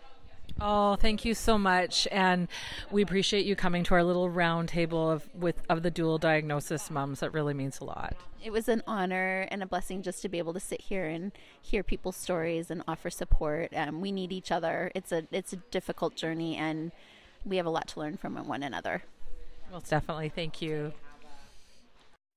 [0.60, 2.48] Oh, thank you so much, and
[2.90, 6.90] we appreciate you coming to our little round table of with of the dual diagnosis
[6.90, 7.20] moms.
[7.20, 8.16] That really means a lot.
[8.42, 11.32] It was an honor and a blessing just to be able to sit here and
[11.60, 13.72] hear people's stories and offer support.
[13.74, 14.90] Um, we need each other.
[14.94, 16.90] It's a it's a difficult journey, and
[17.44, 19.02] we have a lot to learn from one another.
[19.70, 20.30] Well, definitely.
[20.30, 20.92] Thank you.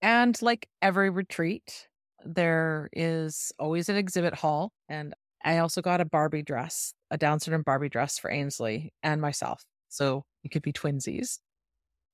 [0.01, 1.88] And like every retreat,
[2.26, 5.14] there is always an exhibit hall and
[5.44, 9.64] I also got a Barbie dress, a Down syndrome Barbie dress for Ainsley and myself.
[9.90, 11.40] So it could be twinsies.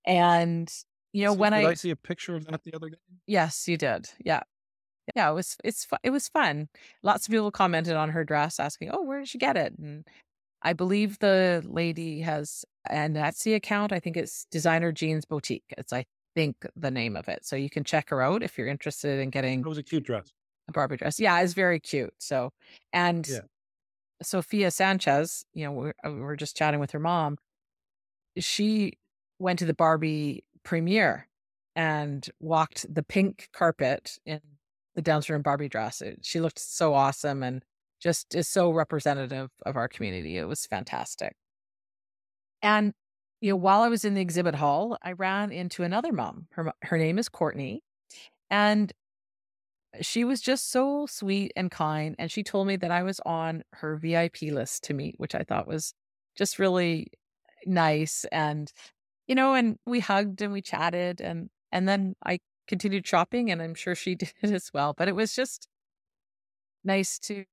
[0.05, 0.71] And
[1.13, 2.97] you know So when did I, I see a picture of that the other day?
[3.27, 4.09] yes, you did.
[4.23, 4.43] Yeah.
[5.15, 6.69] Yeah, it was it's it was fun.
[7.03, 10.07] Lots of people commented on her dress asking, "Oh, where did she get it?" And
[10.63, 13.93] I believe the lady has an Etsy account.
[13.93, 15.65] I think it's Designer Jeans Boutique.
[15.77, 16.05] It's I
[16.35, 17.45] think the name of it.
[17.45, 20.03] So you can check her out if you're interested in getting It was a cute
[20.05, 20.31] dress.
[20.67, 21.19] A Barbie dress.
[21.19, 22.13] Yeah, it's very cute.
[22.19, 22.51] So,
[22.93, 23.39] and Yeah.
[24.21, 27.37] Sofia Sanchez, you know, we're, uh, we we're just chatting with her mom.
[28.37, 28.93] She
[29.39, 31.27] went to the Barbie premiere
[31.75, 34.41] and walked the pink carpet in
[34.95, 36.01] the Down syndrome Barbie dress.
[36.21, 37.63] She looked so awesome and
[37.99, 40.37] just is so representative of our community.
[40.37, 41.35] It was fantastic.
[42.61, 42.93] And
[43.41, 46.47] you know, while I was in the exhibit hall, I ran into another mom.
[46.51, 47.83] Her her name is Courtney,
[48.49, 48.91] and
[50.01, 53.63] she was just so sweet and kind and she told me that I was on
[53.73, 55.93] her VIP list to meet which I thought was
[56.35, 57.07] just really
[57.65, 58.71] nice and
[59.27, 63.61] you know and we hugged and we chatted and and then I continued shopping and
[63.61, 65.67] I'm sure she did as well but it was just
[66.83, 67.45] nice to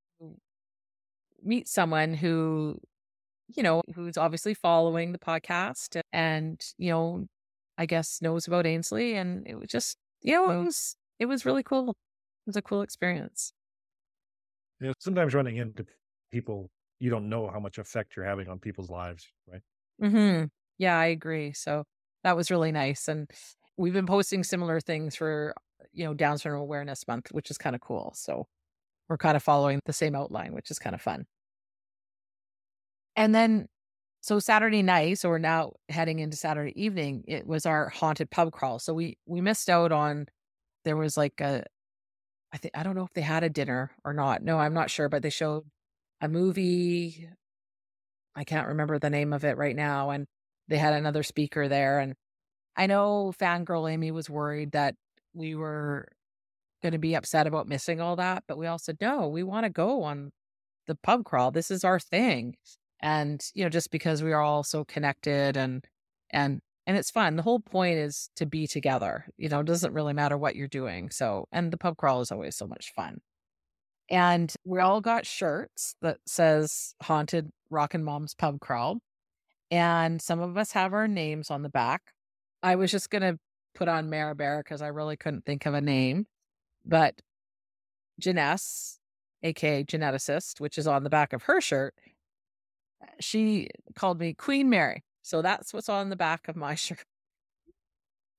[1.42, 2.78] meet someone who
[3.56, 7.26] you know who's obviously following the podcast and you know
[7.78, 11.44] I guess knows about Ainsley and it was just you know it was it was
[11.44, 11.96] really cool
[12.46, 13.52] was a cool experience.
[14.80, 15.86] You know, sometimes running into
[16.30, 19.62] people, you don't know how much effect you're having on people's lives, right?
[20.00, 20.44] hmm
[20.78, 21.52] Yeah, I agree.
[21.52, 21.84] So
[22.24, 23.08] that was really nice.
[23.08, 23.30] And
[23.76, 25.54] we've been posting similar things for,
[25.92, 28.12] you know, Down Syndrome Awareness Month, which is kind of cool.
[28.14, 28.46] So
[29.08, 31.26] we're kind of following the same outline, which is kind of fun.
[33.16, 33.68] And then,
[34.22, 38.52] so Saturday night, so we're now heading into Saturday evening, it was our haunted pub
[38.52, 38.78] crawl.
[38.78, 40.26] So we, we missed out on,
[40.84, 41.64] there was like a,
[42.52, 44.42] I think, I don't know if they had a dinner or not.
[44.42, 45.64] No, I'm not sure, but they showed
[46.20, 47.28] a movie.
[48.36, 50.10] I can't remember the name of it right now.
[50.10, 50.26] And
[50.68, 51.98] they had another speaker there.
[51.98, 52.14] And
[52.76, 54.94] I know fangirl Amy was worried that
[55.34, 56.08] we were
[56.82, 59.64] going to be upset about missing all that, but we all said, no, we want
[59.64, 60.30] to go on
[60.86, 61.50] the pub crawl.
[61.50, 62.56] This is our thing.
[63.00, 65.84] And, you know, just because we are all so connected and,
[66.30, 67.36] and, and it's fun.
[67.36, 69.26] The whole point is to be together.
[69.36, 71.10] You know, it doesn't really matter what you're doing.
[71.10, 73.20] So, and the pub crawl is always so much fun.
[74.10, 78.98] And we all got shirts that says Haunted Rockin' Mom's Pub Crawl.
[79.70, 82.02] And some of us have our names on the back.
[82.62, 83.38] I was just going to
[83.74, 86.26] put on Mara Bear because I really couldn't think of a name.
[86.84, 87.22] But
[88.20, 88.98] Janess,
[89.42, 91.94] aka Geneticist, which is on the back of her shirt,
[93.20, 95.04] she called me Queen Mary.
[95.22, 97.04] So that's what's on the back of my shirt.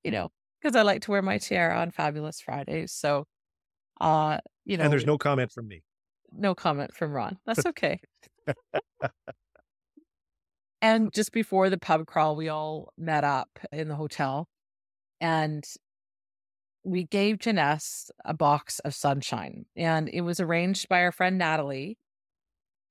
[0.03, 0.29] You know,
[0.61, 2.91] because I like to wear my tiara on Fabulous Fridays.
[2.91, 3.25] So
[4.01, 5.81] Uh, you know, and there's no comment from me.
[6.31, 7.37] no comment from Ron.
[7.45, 7.99] That's okay.
[10.81, 14.47] and just before the pub crawl, we all met up in the hotel
[15.21, 15.63] and
[16.83, 19.65] we gave Janess a box of sunshine.
[19.75, 21.97] And it was arranged by our friend Natalie,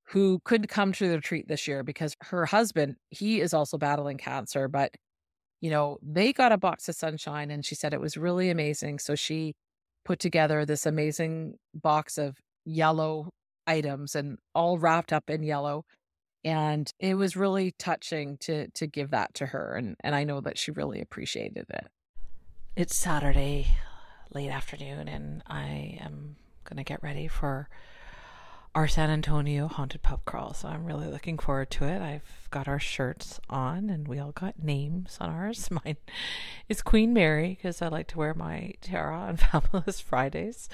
[0.05, 4.19] who couldn't come to the retreat this year because her husband, he is also battling
[4.19, 4.91] cancer, but
[5.61, 8.99] you know, they got a box of sunshine and she said it was really amazing.
[8.99, 9.55] So she
[10.05, 13.31] put together this amazing box of yellow
[13.67, 15.85] items and all wrapped up in yellow
[16.45, 20.41] and it was really touching to to give that to her and and I know
[20.41, 21.87] that she really appreciated it.
[22.75, 23.69] It's Saturday,
[24.35, 26.37] late afternoon, and I am
[26.77, 27.69] to get ready for
[28.75, 30.55] our San Antonio haunted pub crawl.
[30.55, 32.01] So I'm really looking forward to it.
[32.01, 35.71] I've got our shirts on, and we all got names on ours.
[35.85, 35.99] Mine
[36.69, 40.69] is Queen Mary because I like to wear my tiara on Fabulous Fridays.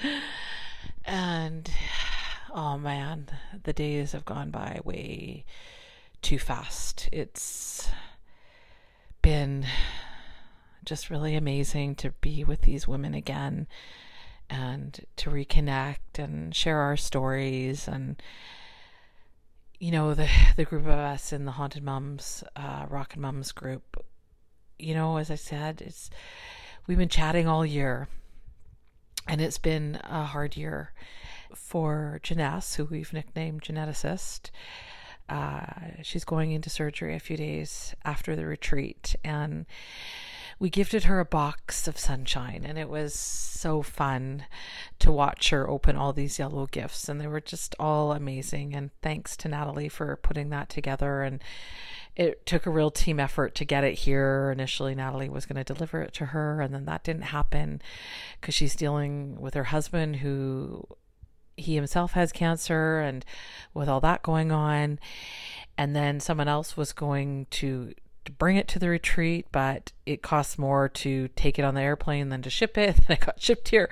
[1.03, 1.69] And
[2.53, 3.27] oh man,
[3.63, 5.45] the days have gone by way
[6.21, 7.09] too fast.
[7.11, 7.89] It's
[9.21, 9.65] been
[10.85, 13.67] just really amazing to be with these women again
[14.49, 18.21] and to reconnect and share our stories and
[19.79, 24.03] you know the the group of us in the haunted mums uh rockin' mums group
[24.77, 26.09] you know as i said it's
[26.87, 28.07] we've been chatting all year
[29.27, 30.91] and it's been a hard year
[31.53, 34.49] for Janess, who we've nicknamed geneticist.
[35.27, 35.65] Uh,
[36.01, 39.65] she's going into surgery a few days after the retreat, and
[40.59, 44.45] we gifted her a box of sunshine and it was so fun
[44.99, 48.75] to watch her open all these yellow gifts and they were just all amazing.
[48.75, 51.41] And thanks to Natalie for putting that together and
[52.17, 54.51] it took a real team effort to get it here.
[54.51, 57.81] Initially Natalie was going to deliver it to her and then that didn't happen
[58.41, 60.85] cuz she's dealing with her husband who
[61.55, 63.23] he himself has cancer and
[63.73, 64.99] with all that going on.
[65.77, 67.93] And then someone else was going to
[68.25, 71.81] to bring it to the retreat, but it costs more to take it on the
[71.81, 72.97] airplane than to ship it.
[73.07, 73.89] And it got shipped here.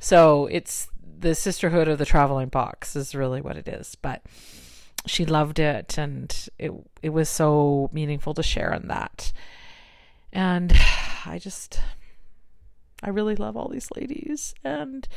[0.00, 3.94] So it's the sisterhood of the traveling box is really what it is.
[3.94, 4.22] But
[5.06, 9.32] she loved it and it it was so meaningful to share in that.
[10.32, 10.72] And
[11.26, 11.80] I just
[13.02, 15.08] I really love all these ladies and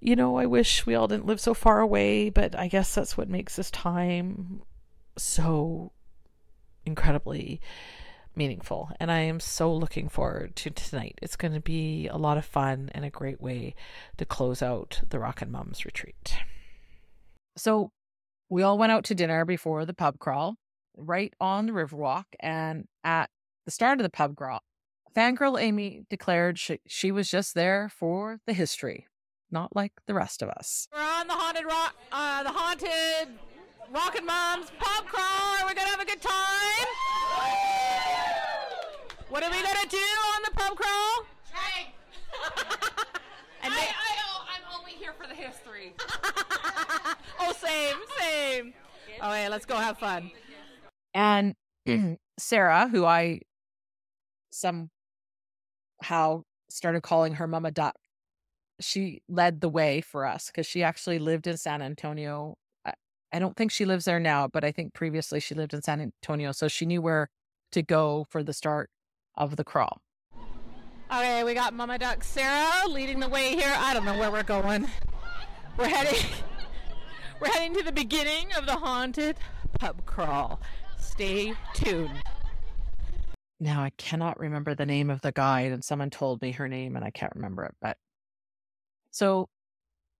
[0.00, 3.16] you know, I wish we all didn't live so far away, but I guess that's
[3.16, 4.60] what makes this time
[5.16, 5.92] so
[6.86, 7.60] incredibly
[8.36, 8.90] meaningful.
[8.98, 11.18] And I am so looking forward to tonight.
[11.22, 13.74] It's going to be a lot of fun and a great way
[14.16, 16.36] to close out the Rockin' Mums retreat.
[17.56, 17.92] So
[18.48, 20.56] we all went out to dinner before the pub crawl,
[20.96, 22.24] right on the Riverwalk.
[22.40, 23.30] And at
[23.64, 24.60] the start of the pub crawl,
[25.16, 29.06] fangirl Amy declared she, she was just there for the history,
[29.50, 30.88] not like the rest of us.
[30.92, 33.28] We're on the haunted rock, uh, the haunted
[33.94, 35.68] Rockin' Moms pub crawl.
[35.68, 36.86] We're gonna have a good time.
[39.28, 41.26] What are we gonna do on the pub crawl?
[41.52, 41.94] Hey.
[43.62, 45.94] And I, I, oh, I'm only here for the history.
[47.40, 48.74] Oh, same, same.
[49.20, 50.30] All right, let's go have fun.
[51.12, 51.54] And
[52.38, 53.40] Sarah, who I
[54.50, 54.88] somehow
[56.70, 57.96] started calling her Mama Duck,
[58.80, 62.56] she led the way for us because she actually lived in San Antonio.
[63.34, 66.00] I, don't think she lives there now, but I think previously she lived in San
[66.00, 66.52] Antonio.
[66.52, 67.28] So she knew where
[67.72, 68.90] to go for the start
[69.36, 70.00] of the crawl.
[71.12, 73.72] Okay, we got Mama Duck Sarah leading the way here.
[73.76, 74.88] I don't know where we're going.
[75.76, 76.20] We're heading
[77.40, 79.36] we're heading to the beginning of the haunted
[79.78, 80.60] pub crawl.
[80.98, 82.22] Stay tuned.
[83.60, 86.96] Now I cannot remember the name of the guide, and someone told me her name,
[86.96, 87.74] and I can't remember it.
[87.80, 87.96] But
[89.10, 89.48] so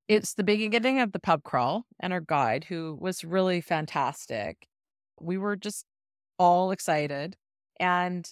[0.08, 4.66] it's the beginning of the pub crawl, and our guide, who was really fantastic,
[5.20, 5.86] we were just
[6.38, 7.36] all excited.
[7.80, 8.28] And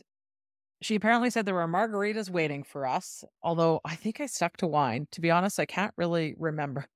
[0.82, 4.66] she apparently said there were margaritas waiting for us, although I think I stuck to
[4.66, 5.06] wine.
[5.12, 6.86] To be honest, I can't really remember.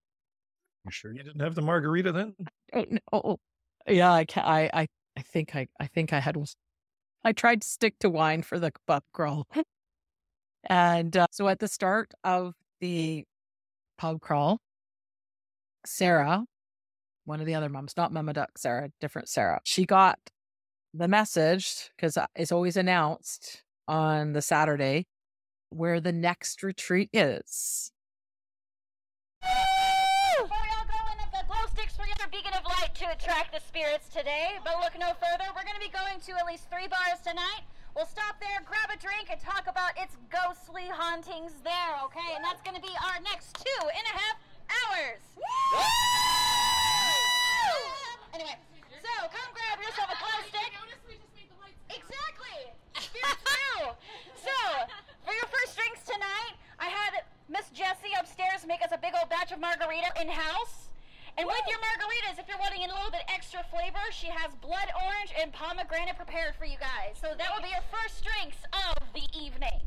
[0.85, 2.35] You sure you didn't have the margarita then?
[2.73, 2.99] Oh, no.
[3.13, 3.37] oh,
[3.89, 6.37] yeah, I can I, I, I think I, I think I had.
[7.25, 9.47] I tried to stick to wine for the pub crawl,
[10.65, 13.25] and uh, so at the start of the
[13.99, 14.61] pub crawl,
[15.89, 16.45] Sarah,
[17.25, 20.19] one of the other moms, not Mama Duck Sarah, different Sarah, she got
[20.95, 25.07] the message because it's always announced on the Saturday
[25.71, 27.93] where the next retreat is.
[32.37, 34.59] Beacon of light to attract the spirits today.
[34.65, 35.49] But look no further.
[35.55, 37.63] We're going to be going to at least three bars tonight.
[37.95, 42.37] We'll stop there, grab a drink, and talk about its ghostly hauntings there, okay?
[42.37, 44.37] And that's going to be our next two and a half
[44.69, 45.23] hours.
[48.35, 48.57] Anyway,
[49.03, 50.73] so come grab yourself a glow stick.
[51.89, 52.59] Exactly.
[53.01, 53.97] Spirits.
[54.37, 54.57] So,
[55.25, 59.31] for your first drinks tonight, I had Miss Jessie upstairs make us a big old
[59.31, 60.91] batch of margarita in house.
[61.39, 64.89] And with your margaritas, if you're wanting a little bit extra flavor, she has blood
[64.97, 67.21] orange and pomegranate prepared for you guys.
[67.21, 69.81] So that will be your first drinks of the evening.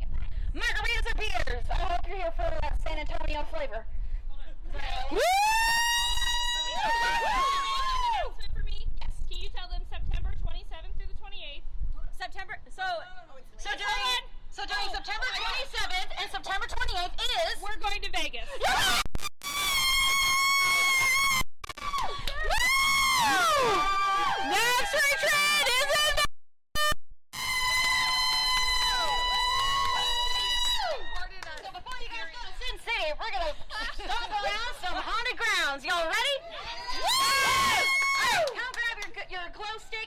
[0.54, 1.66] Margaritas or beers?
[1.74, 3.86] I hope you're here for that San Antonio flavor.
[9.30, 11.64] Can you tell them September 27th through the 28th?
[12.18, 12.54] September.
[12.70, 12.84] So,
[13.58, 18.50] so during so during September 27th and September 28th is we're going to Vegas.
[24.50, 25.79] Next retreat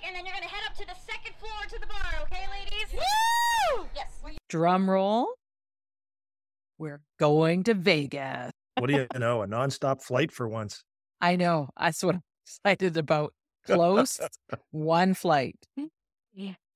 [0.06, 2.22] and then you're gonna head up to the second floor to the bar.
[2.22, 2.92] Okay, ladies?
[2.92, 3.86] Woo!
[3.94, 4.08] Yes.
[4.48, 5.28] Drum roll.
[6.78, 8.50] We're going to Vegas.
[8.78, 9.42] What do you know?
[9.42, 10.82] A nonstop flight for once.
[11.20, 11.68] I know.
[11.78, 13.32] That's what I'm excited about.
[13.64, 14.20] Close,
[14.72, 15.54] one flight.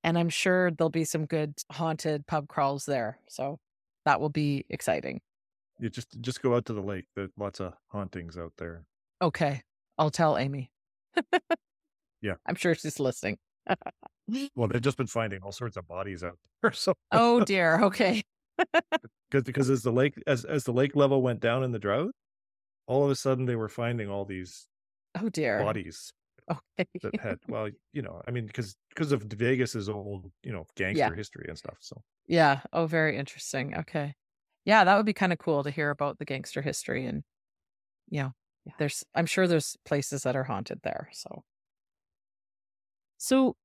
[0.05, 3.19] And I'm sure there'll be some good haunted pub crawls there.
[3.29, 3.59] So
[4.05, 5.21] that will be exciting.
[5.81, 7.07] You just just go out to the lake.
[7.17, 8.85] There's lots of hauntings out there.
[9.21, 9.63] Okay.
[9.99, 10.71] I'll tell Amy.
[12.21, 12.37] Yeah.
[12.47, 13.39] I'm sure she's listening.
[14.55, 16.73] Well, they've just been finding all sorts of bodies out there.
[16.73, 17.81] So oh dear.
[17.85, 18.23] Okay.
[19.31, 22.13] because because as the lake as as the lake level went down in the drought,
[22.87, 24.69] all of a sudden they were finding all these
[25.15, 25.73] Oh dear.
[25.73, 26.13] bodies
[26.51, 26.87] Okay.
[27.03, 31.13] that had well, you know, I mean, because because of Vegas's old, you know, gangster
[31.13, 31.15] Yeah.
[31.15, 31.79] history and stuff.
[31.81, 32.63] So Yeah.
[32.73, 33.77] Oh, very interesting.
[33.77, 34.15] Okay.
[34.65, 37.23] Yeah, that would be kind of cool to hear about the gangster history and
[38.09, 38.33] you know,
[38.79, 41.11] there's I'm sure there's places that are haunted there.
[41.13, 41.45] So
[43.19, 43.57] So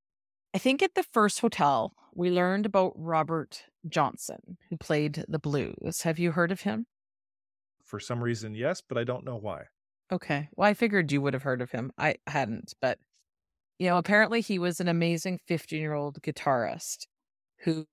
[0.54, 6.02] I think at the first hotel we learned about Robert Johnson, who played the blues.
[6.04, 6.86] Have you heard of him?
[7.92, 9.64] for some reason, yes, but I don't know why.
[10.14, 10.48] Okay.
[10.56, 11.92] Well, I figured you would have heard of him.
[11.98, 12.98] I hadn't, but
[13.80, 17.08] you know, apparently he was an amazing 15-year-old guitarist
[17.66, 17.86] who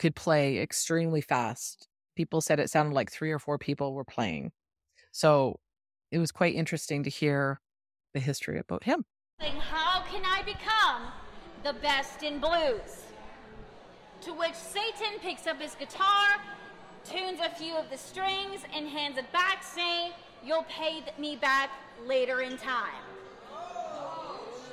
[0.00, 1.86] could play extremely fast.
[2.16, 4.50] People said it sounded like three or four people were playing.
[5.12, 5.60] So
[6.10, 7.60] it was quite interesting to hear
[8.12, 9.04] the history about him.
[9.38, 9.89] How can I become
[11.62, 13.04] the best in blues?
[14.22, 16.36] To which Satan picks up his guitar,
[17.04, 20.12] tunes a few of the strings, and hands it back, saying,
[20.44, 21.70] You'll pay me back
[22.06, 23.04] later in time.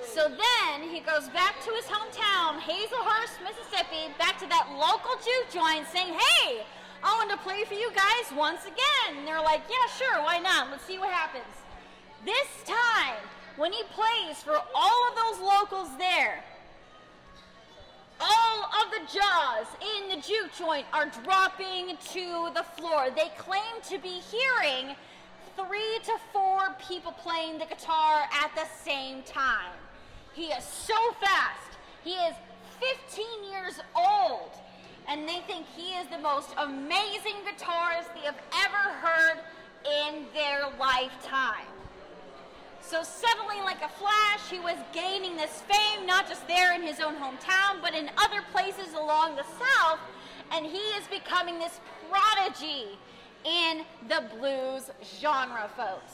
[0.03, 5.51] So then he goes back to his hometown, Hazlehurst, Mississippi, back to that local juke
[5.51, 6.65] joint, saying, Hey,
[7.03, 9.17] I want to play for you guys once again.
[9.17, 10.71] And they're like, Yeah, sure, why not?
[10.71, 11.45] Let's see what happens.
[12.25, 13.15] This time,
[13.57, 16.43] when he plays for all of those locals there,
[18.19, 23.09] all of the jaws in the juke joint are dropping to the floor.
[23.15, 24.95] They claim to be hearing
[25.55, 29.73] three to four people playing the guitar at the same time.
[30.33, 31.77] He is so fast.
[32.03, 32.35] He is
[32.79, 34.51] 15 years old,
[35.07, 39.39] and they think he is the most amazing guitarist they have ever heard
[39.85, 41.65] in their lifetime.
[42.89, 47.01] So suddenly, like a flash, he was gaining this fame, not just there in his
[47.01, 49.99] own hometown, but in other places along the South.
[50.53, 52.97] And he is becoming this prodigy
[53.43, 54.89] in the blues
[55.19, 56.13] genre, folks.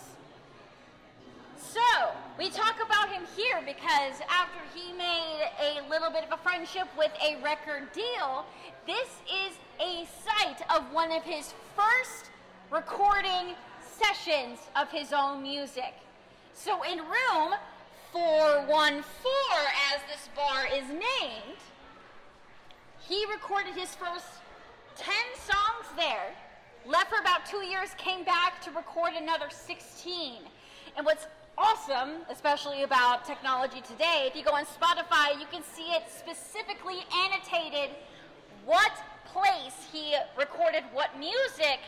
[1.55, 2.09] So,
[2.39, 6.87] we talk about him here because after he made a little bit of a friendship
[6.97, 8.45] with a record deal,
[8.87, 12.31] this is a site of one of his first
[12.71, 13.53] recording
[13.99, 15.93] sessions of his own music.
[16.53, 17.53] So in room
[18.11, 19.03] 414,
[19.91, 21.59] as this bar is named,
[22.99, 24.25] he recorded his first
[24.95, 26.33] 10 songs there,
[26.85, 30.35] left for about two years, came back to record another 16.
[30.95, 31.25] And what's
[31.57, 36.99] awesome, especially about technology today, if you go on Spotify, you can see it specifically
[37.25, 37.95] annotated
[38.65, 38.91] what
[39.25, 41.79] place he recorded what music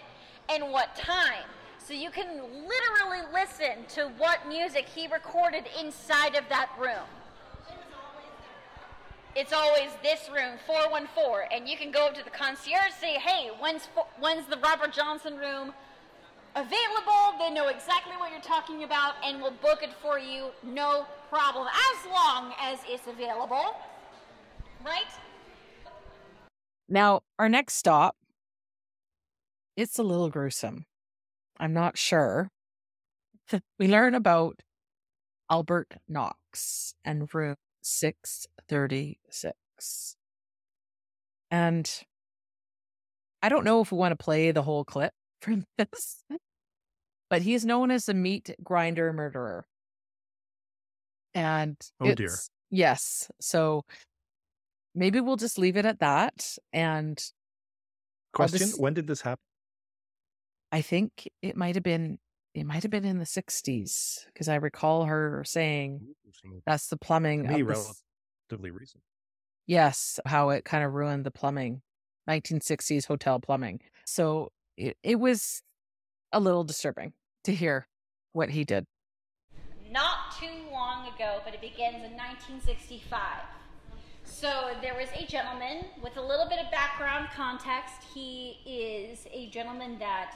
[0.50, 1.46] and what time.
[1.88, 7.06] So you can literally listen to what music he recorded inside of that room.
[9.36, 13.20] It's always this room, 414, and you can go up to the concierge, and say,
[13.20, 13.88] hey, when's,
[14.20, 15.74] when's the Robert Johnson room
[16.56, 17.38] available?
[17.38, 21.68] They know exactly what you're talking about and will book it for you, no problem,
[21.68, 23.76] as long as it's available.
[24.84, 25.04] Right?
[26.90, 28.16] Now, our next stop,
[29.78, 30.86] it's a little gruesome.
[31.60, 32.50] I'm not sure.
[33.80, 34.62] we learn about
[35.50, 40.16] Albert Knox and room 636.
[41.52, 41.92] And
[43.42, 46.24] I don't know if we want to play the whole clip from this,
[47.30, 49.66] but he's known as the meat grinder murderer.
[51.34, 52.34] And Oh, dear.
[52.72, 53.30] Yes.
[53.40, 53.84] So
[54.96, 56.58] maybe we'll just leave it at that.
[56.74, 57.22] And
[58.34, 59.42] Question: just- When did this happen?
[60.76, 62.20] I think it might have been
[62.54, 66.02] it might have been in the 60s because I recall her saying
[66.66, 68.04] that's the plumbing To me, of the s-
[68.50, 69.02] relatively recent.
[69.68, 71.82] Yes, how it kind of ruined the plumbing.
[72.30, 73.80] 1960s hotel plumbing.
[74.06, 75.62] So it, it was
[76.34, 77.14] a little disturbing
[77.46, 77.88] to hear
[78.34, 78.86] what he did.
[79.90, 83.20] not too long ago, but it begins in 1965.
[84.26, 87.96] So there was a gentleman with a little bit of background context.
[88.14, 90.36] He is a gentleman that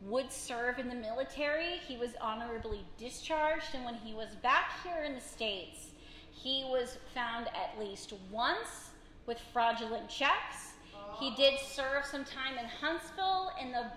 [0.00, 1.76] would serve in the military.
[1.86, 5.88] He was honorably discharged, and when he was back here in the States,
[6.30, 8.90] he was found at least once
[9.26, 10.72] with fraudulent checks.
[11.18, 13.90] He did serve some time in Huntsville, and the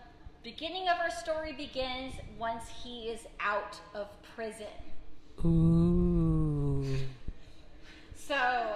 [0.43, 4.67] beginning of our story begins once he is out of prison.
[5.45, 6.85] Ooh.
[8.15, 8.75] So,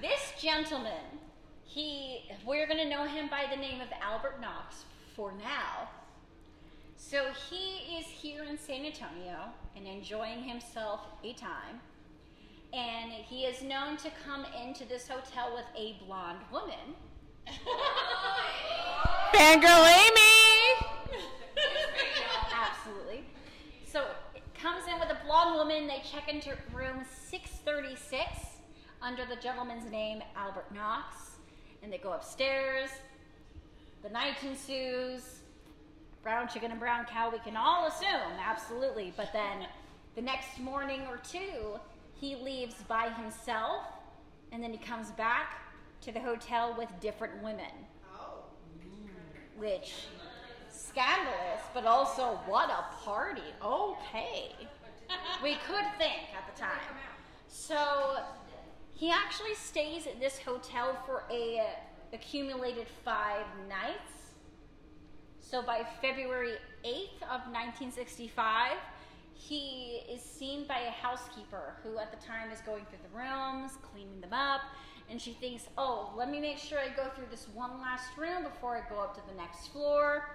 [0.00, 1.20] this gentleman,
[1.64, 4.84] he, we're going to know him by the name of Albert Knox
[5.14, 5.88] for now.
[6.96, 11.80] So, he is here in San Antonio and enjoying himself a time.
[12.72, 16.96] And he is known to come into this hotel with a blonde woman.
[19.34, 20.86] Fangirl Amy!
[22.54, 23.24] Absolutely.
[23.84, 25.86] So it comes in with a blonde woman.
[25.86, 28.22] They check into room 636
[29.02, 31.32] under the gentleman's name, Albert Knox.
[31.82, 32.88] And they go upstairs.
[34.02, 35.38] The night ensues.
[36.22, 39.12] Brown chicken and brown cow, we can all assume, absolutely.
[39.16, 39.66] But then
[40.14, 41.78] the next morning or two,
[42.14, 43.84] he leaves by himself.
[44.52, 45.62] And then he comes back
[46.02, 47.70] to the hotel with different women.
[48.14, 48.44] Oh.
[49.56, 49.94] Which
[50.70, 53.40] scandalous, but also what a party.
[53.64, 54.52] Okay.
[55.42, 56.96] we could think at the time.
[57.48, 58.18] So
[58.92, 61.62] he actually stays at this hotel for a
[62.12, 64.12] accumulated five nights.
[65.40, 68.72] So by February 8th of 1965,
[69.34, 73.72] he is seen by a housekeeper who at the time is going through the rooms,
[73.92, 74.60] cleaning them up,
[75.10, 78.44] and she thinks, oh, let me make sure I go through this one last room
[78.44, 80.28] before I go up to the next floor.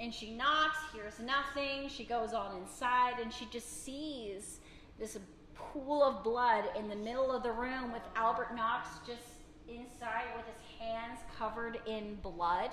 [0.00, 1.88] And she knocks, hears nothing.
[1.88, 4.60] She goes on inside and she just sees
[4.98, 5.18] this
[5.54, 9.22] pool of blood in the middle of the room with Albert Knox just
[9.68, 12.70] inside with his hands covered in blood.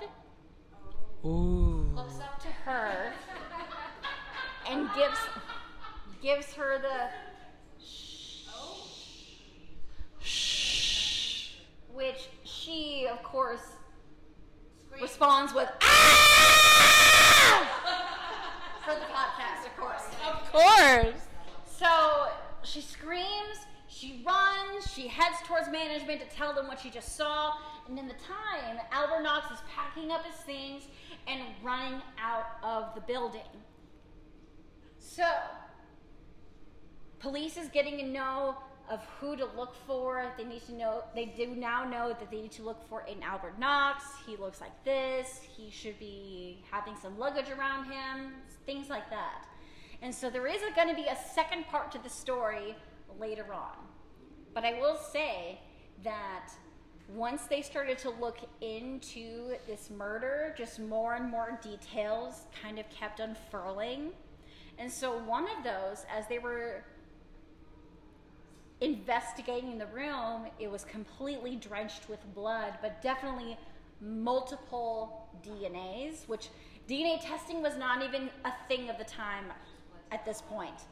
[1.24, 1.90] Ooh.
[1.94, 3.12] Looks up to her
[4.68, 5.18] and gives
[6.22, 7.10] gives her the
[7.82, 8.44] shh,
[11.92, 13.76] which she of course
[15.00, 17.66] responds with "Ah!"
[18.84, 20.06] for the podcast, of course.
[20.26, 21.28] Of course.
[21.66, 22.28] So
[22.62, 27.54] she screams, she runs, she heads towards management to tell them what she just saw.
[27.88, 30.84] And in the time, Albert Knox is packing up his things
[31.26, 33.42] and running out of the building.
[34.98, 35.24] So,
[37.20, 38.56] police is getting to know
[38.88, 40.32] of who to look for.
[40.36, 43.22] They need to know, they do now know that they need to look for an
[43.22, 44.04] Albert Knox.
[44.26, 45.40] He looks like this.
[45.56, 48.34] He should be having some luggage around him,
[48.64, 49.46] things like that.
[50.02, 52.76] And so there is going to be a second part to the story
[53.18, 53.76] later on.
[54.54, 55.60] But I will say
[56.04, 56.50] that
[57.14, 62.88] once they started to look into this murder, just more and more details kind of
[62.90, 64.10] kept unfurling.
[64.78, 66.82] And so one of those, as they were
[68.80, 73.56] investigating the room, it was completely drenched with blood, but definitely
[74.00, 76.48] multiple DNAs, which
[76.88, 79.46] DNA testing was not even a thing of the time
[80.12, 80.82] at this point.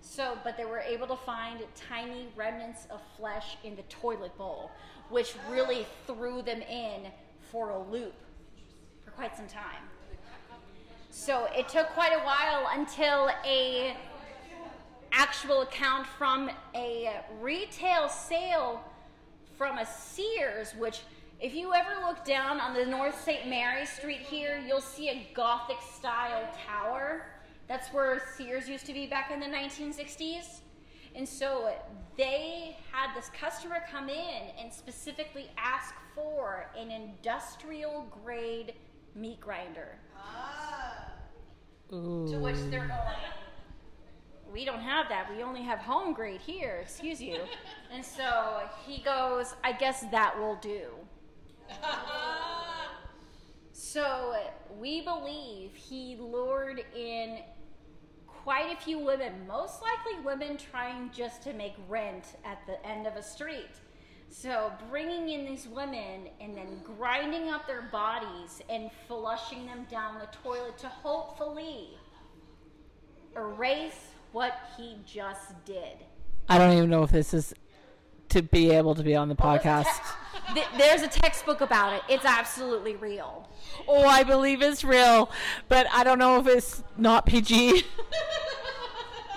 [0.00, 4.70] So, but they were able to find tiny remnants of flesh in the toilet bowl,
[5.10, 7.10] which really threw them in
[7.50, 8.14] for a loop
[9.04, 9.82] for quite some time.
[11.10, 13.96] So it took quite a while until a
[15.12, 18.84] actual account from a retail sale
[19.56, 21.00] from a Sears, which
[21.40, 23.48] if you ever look down on the North St.
[23.48, 27.26] Mary Street here, you'll see a Gothic style tower.
[27.68, 30.60] That's where Sears used to be back in the 1960s.
[31.16, 31.72] And so
[32.18, 38.74] they had this customer come in and specifically ask for an industrial grade
[39.14, 39.98] meat grinder.
[40.14, 41.08] Ah.
[41.90, 42.28] Ooh.
[42.30, 43.00] To which they're going,
[44.52, 45.30] we don't have that.
[45.34, 46.80] We only have home grade here.
[46.82, 47.40] Excuse you.
[47.92, 50.88] and so he goes, I guess that will do.
[53.72, 54.34] so
[54.78, 57.38] we believe he lured in
[58.46, 63.04] quite a few women, most likely women trying just to make rent at the end
[63.04, 63.74] of a street.
[64.28, 70.20] So bringing in these women and then grinding up their bodies and flushing them down
[70.20, 71.88] the toilet to hopefully
[73.34, 76.04] erase what he just did.
[76.48, 77.52] I don't even know if this is
[78.28, 79.88] to be able to be on the podcast.
[80.54, 82.02] Th- There's a textbook about it.
[82.08, 83.48] It's absolutely real.
[83.88, 85.30] Oh, I believe it's real,
[85.68, 87.82] but I don't know if it's not PG.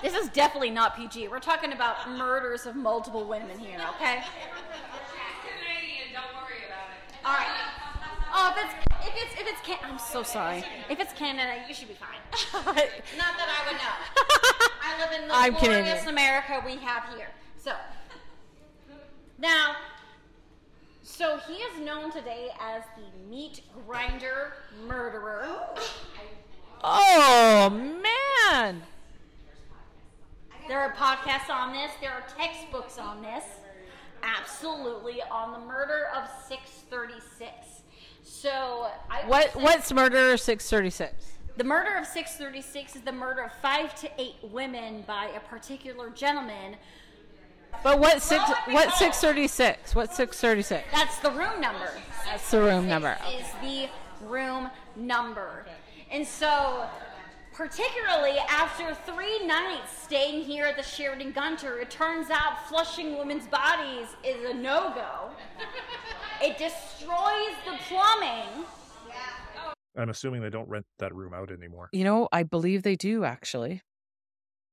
[0.02, 1.28] This is definitely not PG.
[1.28, 4.22] We're talking about murders of multiple women here, okay?
[5.42, 7.26] Canadian, don't worry about it.
[7.26, 7.48] All right.
[8.32, 8.74] Oh, if it's
[9.06, 10.64] if it's if it's can- I'm so sorry.
[10.88, 12.16] If it's Canada, you should be fine.
[12.64, 12.74] Not
[13.36, 14.68] that I would know.
[14.82, 16.08] I live in the I'm glorious Canadian.
[16.08, 17.28] America we have here.
[17.62, 17.72] So
[19.38, 19.74] now,
[21.02, 24.54] so he is known today as the meat grinder
[24.86, 25.46] murderer.
[26.82, 28.82] Oh man!
[30.68, 31.90] There are podcasts on this.
[32.00, 33.44] There are textbooks on this.
[34.22, 37.82] Absolutely on the murder of 636.
[38.22, 41.32] So I What what's murder six thirty six?
[41.56, 46.08] The murder of 636 is the murder of five to eight women by a particular
[46.08, 46.76] gentleman.
[47.82, 49.94] But what six what six thirty six?
[49.94, 50.84] What six thirty six?
[50.92, 51.90] That's the room number.
[52.26, 53.16] That's the room number.
[53.34, 53.88] Is the
[54.26, 55.66] room number.
[56.10, 56.86] And so,
[57.52, 63.46] particularly after three nights staying here at the Sheraton Gunter, it turns out flushing women's
[63.46, 65.30] bodies is a no go.
[66.42, 68.66] It destroys the plumbing.
[69.96, 71.88] I'm assuming they don't rent that room out anymore.
[71.92, 73.82] You know, I believe they do actually.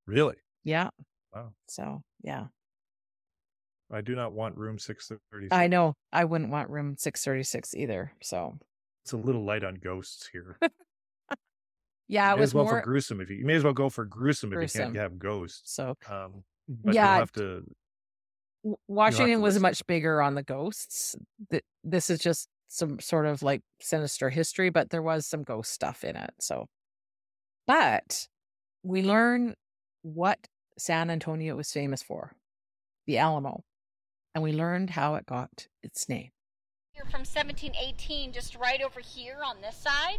[0.06, 0.36] Really?
[0.64, 0.90] Yeah.
[1.34, 1.52] Wow.
[1.68, 2.46] So, yeah.
[3.90, 5.48] I do not want room 630.
[5.50, 5.94] I know.
[6.12, 8.12] I wouldn't want room 636 either.
[8.22, 8.58] So,
[9.04, 10.58] It's a little light on ghosts here.
[12.08, 13.72] yeah, You it was as well more for gruesome if you, you may as well
[13.72, 15.72] go for gruesome, if you can't have ghosts.
[15.74, 17.62] So, um, but yeah, you'll have to.
[18.86, 19.62] Washington was listen.
[19.62, 21.16] much bigger on the ghosts.
[21.84, 26.04] This is just some sort of like sinister history, but there was some ghost stuff
[26.04, 26.30] in it.
[26.40, 26.66] So,
[27.66, 28.26] but
[28.82, 29.54] we learn
[30.02, 30.38] what
[30.76, 32.32] San Antonio was famous for
[33.06, 33.64] the Alamo,
[34.34, 36.30] and we learned how it got its name.
[36.92, 40.18] Here from 1718, just right over here on this side,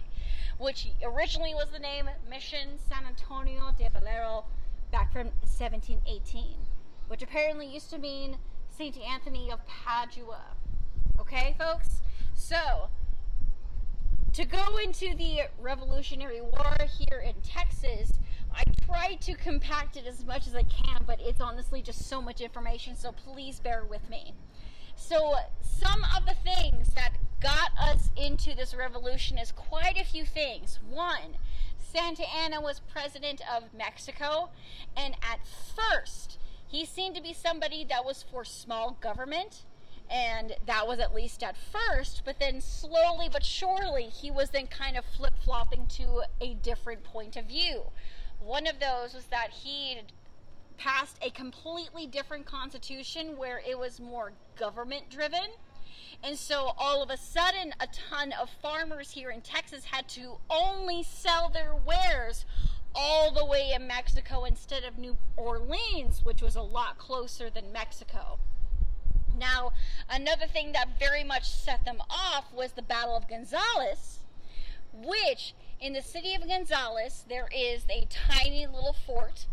[0.57, 4.45] which originally was the name Mission San Antonio de Valero
[4.91, 6.56] back from 1718,
[7.07, 8.38] which apparently used to mean
[8.69, 8.98] St.
[8.98, 10.41] Anthony of Padua.
[11.19, 12.02] Okay, folks?
[12.34, 12.90] So,
[14.34, 18.14] to go into the Revolutionary War here in Texas,
[18.56, 22.22] I tried to compact it as much as I can, but it's honestly just so
[22.22, 24.34] much information, so please bear with me.
[24.96, 30.26] So, some of the things that got us into this revolution is quite a few
[30.26, 30.80] things.
[30.90, 31.38] One,
[31.78, 34.50] Santa Anna was president of Mexico,
[34.96, 35.40] and at
[35.76, 39.64] first, he seemed to be somebody that was for small government,
[40.10, 44.68] and that was at least at first, but then slowly but surely, he was then
[44.68, 47.84] kind of flip flopping to a different point of view.
[48.40, 49.99] One of those was that he
[50.78, 55.52] passed a completely different constitution where it was more government driven.
[56.24, 60.38] And so all of a sudden, a ton of farmers here in Texas had to
[60.49, 62.45] only sell their wares
[62.95, 67.72] all the way in Mexico instead of New Orleans, which was a lot closer than
[67.72, 68.40] Mexico.
[69.38, 69.72] Now,
[70.10, 74.20] another thing that very much set them off was the Battle of Gonzales,
[74.94, 79.45] which in the city of Gonzales, there is a tiny little fort.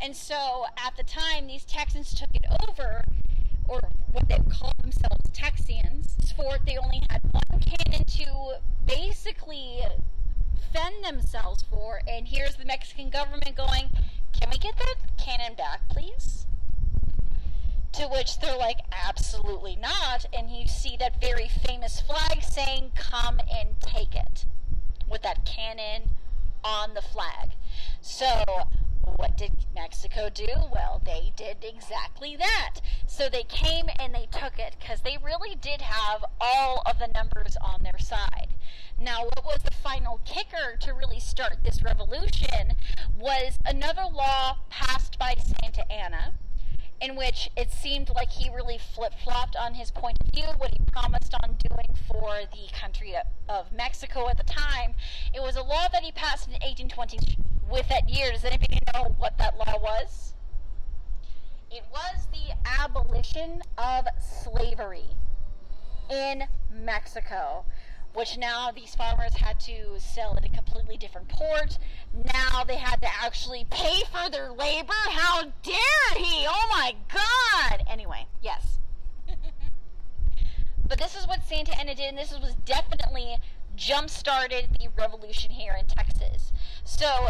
[0.00, 3.02] And so at the time, these Texans took it over,
[3.68, 3.80] or
[4.12, 6.16] what they called themselves Texians.
[6.16, 9.80] This fort, they only had one cannon to basically
[10.72, 12.00] fend themselves for.
[12.06, 13.90] And here's the Mexican government going,
[14.40, 16.46] Can we get that cannon back, please?
[17.94, 20.26] To which they're like, absolutely not.
[20.32, 24.44] And you see that very famous flag saying, come and take it,
[25.10, 26.10] with that cannon
[26.64, 27.50] on the flag.
[28.00, 28.44] So,
[29.16, 30.48] what did Mexico do?
[30.72, 32.80] Well, they did exactly that.
[33.06, 37.08] So they came and they took it because they really did have all of the
[37.08, 38.48] numbers on their side.
[39.00, 42.74] Now, what was the final kicker to really start this revolution
[43.16, 46.34] was another law passed by Santa Anna,
[47.00, 50.70] in which it seemed like he really flip flopped on his point of view, what
[50.70, 53.14] he promised on doing for the country
[53.48, 54.94] of Mexico at the time.
[55.34, 57.36] It was a law that he passed in the 1820s
[57.70, 58.32] with that year.
[58.32, 60.34] Does anybody know what that law was?
[61.70, 65.04] It was the abolition of slavery
[66.10, 67.64] in Mexico
[68.18, 71.78] which now these farmers had to sell at a completely different port.
[72.34, 74.92] Now they had to actually pay for their labor.
[74.92, 76.44] How dare he?
[76.48, 77.84] Oh my God!
[77.88, 78.80] Anyway, yes.
[80.88, 83.36] but this is what Santa Anna did, and this was definitely
[83.76, 86.52] jump started the revolution here in Texas.
[86.82, 87.28] So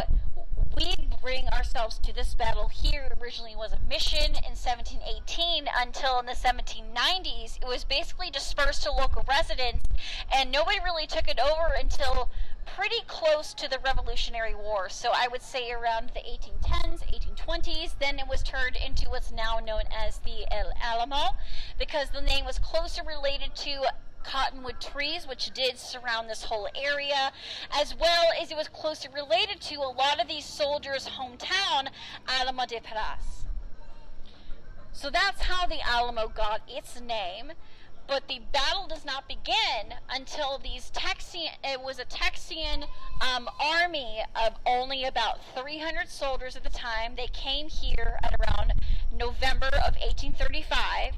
[0.76, 6.26] we bring ourselves to this battle here originally was a mission in 1718 until in
[6.26, 9.84] the 1790s it was basically dispersed to local residents
[10.32, 12.30] and nobody really took it over until
[12.76, 14.88] pretty close to the Revolutionary War.
[14.88, 17.98] So I would say around the 1810s, 1820s.
[17.98, 21.36] Then it was turned into what's now known as the El Alamo
[21.78, 23.84] because the name was closer related to
[24.28, 27.32] cottonwood trees, which did surround this whole area,
[27.72, 31.88] as well as it was closely related to a lot of these soldiers' hometown,
[32.28, 33.46] Alamo de Parras.
[34.92, 37.52] So that's how the Alamo got its name.
[38.08, 41.50] But the battle does not begin until these Texian.
[41.62, 42.84] It was a Texian
[43.20, 47.16] um, army of only about 300 soldiers at the time.
[47.16, 48.72] They came here at around
[49.12, 51.16] November of 1835,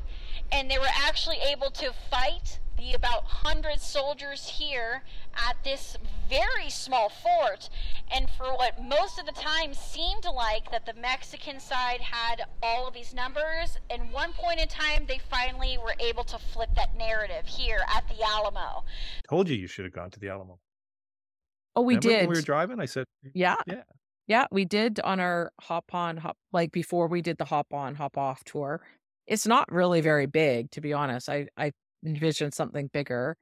[0.53, 5.03] and they were actually able to fight the about 100 soldiers here
[5.35, 5.97] at this
[6.29, 7.69] very small fort.
[8.13, 12.89] And for what most of the time seemed like that the Mexican side had all
[12.89, 16.97] of these numbers, and one point in time, they finally were able to flip that
[16.97, 18.85] narrative here at the Alamo.
[19.29, 20.59] Told you you should have gone to the Alamo.
[21.77, 22.21] Oh, we Remember did.
[22.23, 22.81] When we were driving.
[22.81, 23.05] I said,
[23.35, 23.57] Yeah.
[23.67, 23.83] Yeah.
[24.27, 27.97] Yeah, we did on our hop on hop like before we did the hop on
[27.97, 28.81] hop off tour.
[29.31, 31.31] It's not really very big to be honest.
[31.31, 31.73] I I
[32.07, 33.39] envisioned something bigger.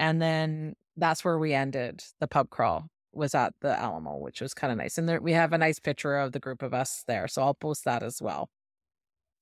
[0.00, 2.04] And then that's where we ended.
[2.20, 4.98] The pub crawl was at the Alamo, which was kind of nice.
[4.98, 7.54] And there we have a nice picture of the group of us there, so I'll
[7.54, 8.50] post that as well.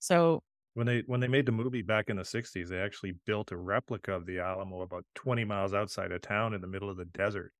[0.01, 0.43] So
[0.75, 3.57] When they when they made the movie back in the '60s, they actually built a
[3.59, 7.05] replica of the Alamo about 20 miles outside of town in the middle of the
[7.05, 7.53] desert.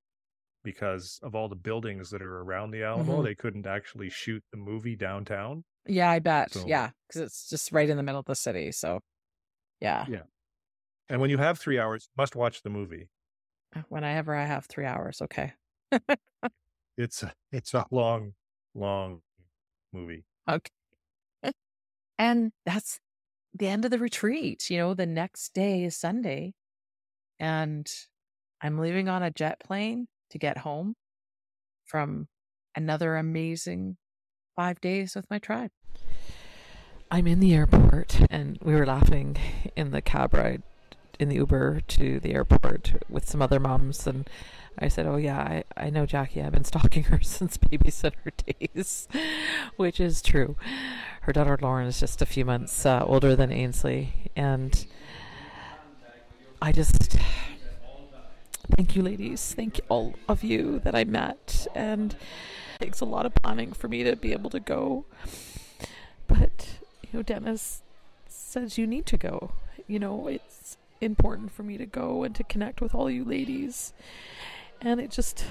[0.65, 3.25] Because of all the buildings that are around the Alamo, Mhm.
[3.25, 5.65] they couldn't actually shoot the movie downtown.
[5.89, 6.53] Yeah, I bet.
[6.53, 8.73] So- Yeah, because it's just right in the middle of the city.
[8.73, 9.01] So
[9.81, 10.05] yeah.
[10.09, 10.23] Yeah.
[11.09, 13.09] And when you have three hours, must watch the movie.
[13.75, 15.53] Uh, whenever I have three hours, okay.
[16.97, 18.35] It's a, it's a long,
[18.75, 19.21] long
[19.93, 20.25] movie.
[20.49, 20.71] Okay.
[22.19, 22.99] And that's
[23.55, 24.69] the end of the retreat.
[24.69, 26.55] You know, the next day is Sunday.
[27.39, 27.89] And
[28.61, 30.97] I'm leaving on a jet plane to get home
[31.85, 32.27] from
[32.75, 33.97] another amazing
[34.59, 35.71] five days with my tribe.
[37.13, 39.37] I'm in the airport, and we were laughing
[39.77, 40.65] in the cab ride
[41.21, 44.29] in the Uber to the airport with some other moms, and
[44.77, 46.43] I said, "Oh yeah, I, I know Jackie.
[46.43, 49.07] I've been stalking her since babysitter days,"
[49.77, 50.57] which is true.
[51.21, 54.87] Her daughter Lauren is just a few months uh, older than Ainsley, and
[56.61, 57.17] I just
[58.77, 59.55] thank you, ladies.
[59.55, 62.17] Thank all of you that I met, and
[62.79, 65.05] takes a lot of planning for me to be able to go.
[66.27, 67.83] But you know, Dennis
[68.29, 69.53] says you need to go.
[69.87, 73.93] You know, it's important for me to go and to connect with all you ladies.
[74.81, 75.45] And it just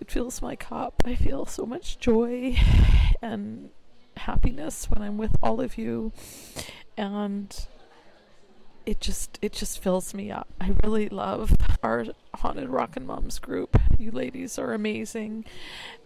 [0.00, 1.02] it fills my cup.
[1.04, 2.56] I feel so much joy
[3.22, 3.70] and
[4.16, 6.12] happiness when I'm with all of you.
[6.96, 7.54] And
[8.88, 10.48] it just it just fills me up.
[10.58, 12.06] I really love our
[12.36, 13.76] haunted rockin' moms group.
[13.98, 15.44] You ladies are amazing,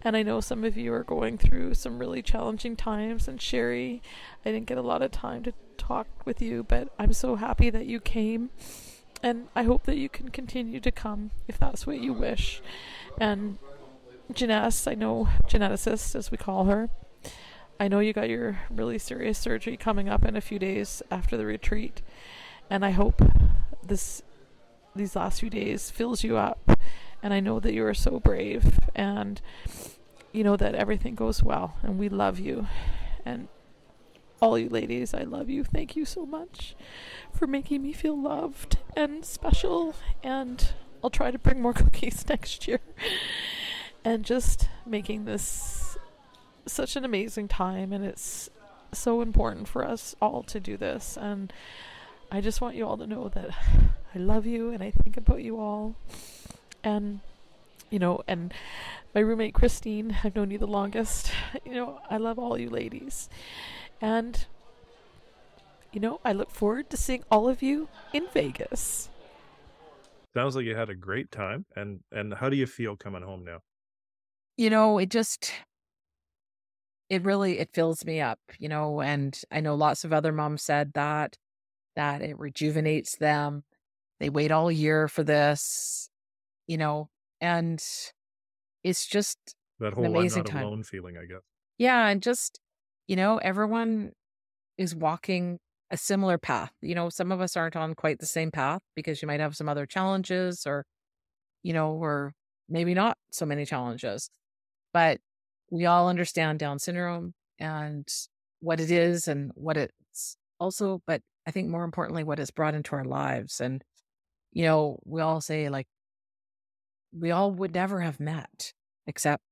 [0.03, 3.29] and I know some of you are going through some really challenging times.
[3.29, 4.03] And Sherry,
[4.45, 7.71] I didn't get a lot of time to talk with you, but I'm so happy
[7.71, 8.51] that you came,
[9.23, 12.61] and I hope that you can continue to come if that's what you wish.
[13.17, 13.59] And
[14.33, 16.91] Janess, I know geneticist as we call her.
[17.79, 21.37] I know you got your really serious surgery coming up in a few days after
[21.37, 22.03] the retreat
[22.71, 23.21] and I hope
[23.87, 24.23] this
[24.95, 26.79] these last few days fills you up.
[27.23, 29.41] And I know that you are so brave and
[30.33, 31.77] you know that everything goes well.
[31.83, 32.67] And we love you.
[33.25, 33.49] And
[34.41, 35.63] all you ladies I love you.
[35.63, 36.75] Thank you so much
[37.33, 39.95] for making me feel loved and special.
[40.23, 40.73] And
[41.03, 42.81] I'll try to bring more cookies next year.
[44.05, 45.97] And just making this
[46.67, 47.93] such an amazing time.
[47.93, 48.51] And it's
[48.93, 51.17] so important for us all to do this.
[51.17, 51.53] And
[52.35, 53.51] I just want you all to know that
[54.15, 55.95] I love you and I think about you all.
[56.83, 57.21] And,
[57.91, 58.55] you know, and
[59.15, 61.31] my roommate Christine, I've known you the longest.
[61.67, 63.29] You know, I love all you ladies.
[64.01, 64.47] And
[65.93, 69.11] you know, I look forward to seeing all of you in Vegas.
[70.35, 71.67] Sounds like you had a great time.
[71.77, 73.59] And and how do you feel coming home now?
[74.57, 75.53] You know, it just
[77.11, 80.63] it really it fills me up, you know, and I know lots of other moms
[80.63, 81.37] said that
[81.97, 83.64] that it rejuvenates them.
[84.20, 86.09] They wait all year for this,
[86.66, 87.09] you know,
[87.40, 87.82] and
[88.85, 89.39] it's just
[89.81, 90.64] That whole I'm amazing not time.
[90.64, 91.43] alone feeling, I guess.
[91.78, 92.60] Yeah, and just,
[93.06, 94.12] you know, everyone
[94.78, 95.59] is walking
[95.90, 96.73] a similar path.
[96.81, 99.56] You know, some of us aren't on quite the same path because you might have
[99.56, 100.85] some other challenges or,
[101.62, 102.32] you know, or
[102.69, 104.31] maybe not so many challenges.
[104.93, 105.19] But
[105.70, 108.06] we all understand Down syndrome and
[108.60, 112.74] what it is and what it's also, but I think more importantly, what it's brought
[112.74, 113.60] into our lives.
[113.60, 113.82] And,
[114.52, 115.86] you know, we all say like,
[117.12, 118.73] we all would never have met
[119.06, 119.43] except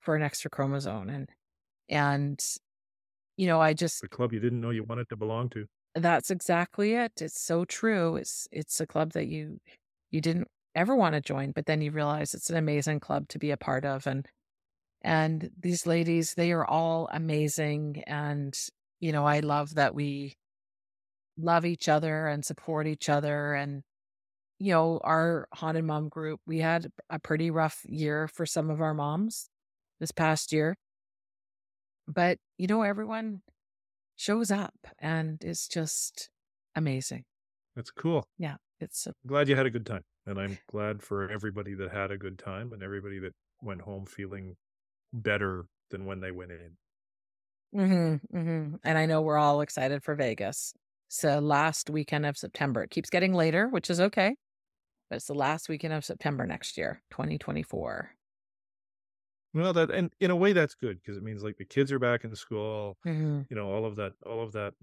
[0.00, 1.08] for an extra chromosome.
[1.08, 1.28] And,
[1.88, 2.38] and,
[3.36, 5.66] you know, I just, The club you didn't know you wanted to belong to.
[5.94, 7.12] that's exactly it.
[7.20, 8.16] It's so true.
[8.16, 9.58] It's, it's a club that you,
[10.10, 13.38] you didn't ever want to join, but then you realize it's an amazing club to
[13.38, 14.06] be a part of.
[14.06, 14.26] And,
[15.02, 18.02] and these ladies, they are all amazing.
[18.06, 18.56] And,
[19.00, 20.36] you know, I love that we
[21.38, 23.54] love each other and support each other.
[23.54, 23.82] And,
[24.58, 28.80] you know, our haunted mom group, we had a pretty rough year for some of
[28.80, 29.50] our moms
[30.00, 30.76] this past year.
[32.08, 33.42] But, you know, everyone
[34.16, 36.30] shows up and it's just
[36.74, 37.24] amazing.
[37.74, 38.28] That's cool.
[38.38, 38.56] Yeah.
[38.80, 40.04] It's a, Glad you had a good time.
[40.26, 44.06] And I'm glad for everybody that had a good time and everybody that went home
[44.06, 44.56] feeling
[45.12, 46.76] better than when they went in.
[47.72, 50.72] hmm hmm And I know we're all excited for Vegas.
[51.08, 52.82] So last weekend of September.
[52.82, 54.36] It keeps getting later, which is okay.
[55.10, 58.12] But it's the last weekend of September next year, 2024.
[59.54, 61.98] Well, that and in a way that's good because it means like the kids are
[61.98, 62.98] back in school.
[63.06, 63.46] Mhm.
[63.48, 64.74] You know, all of that, all of that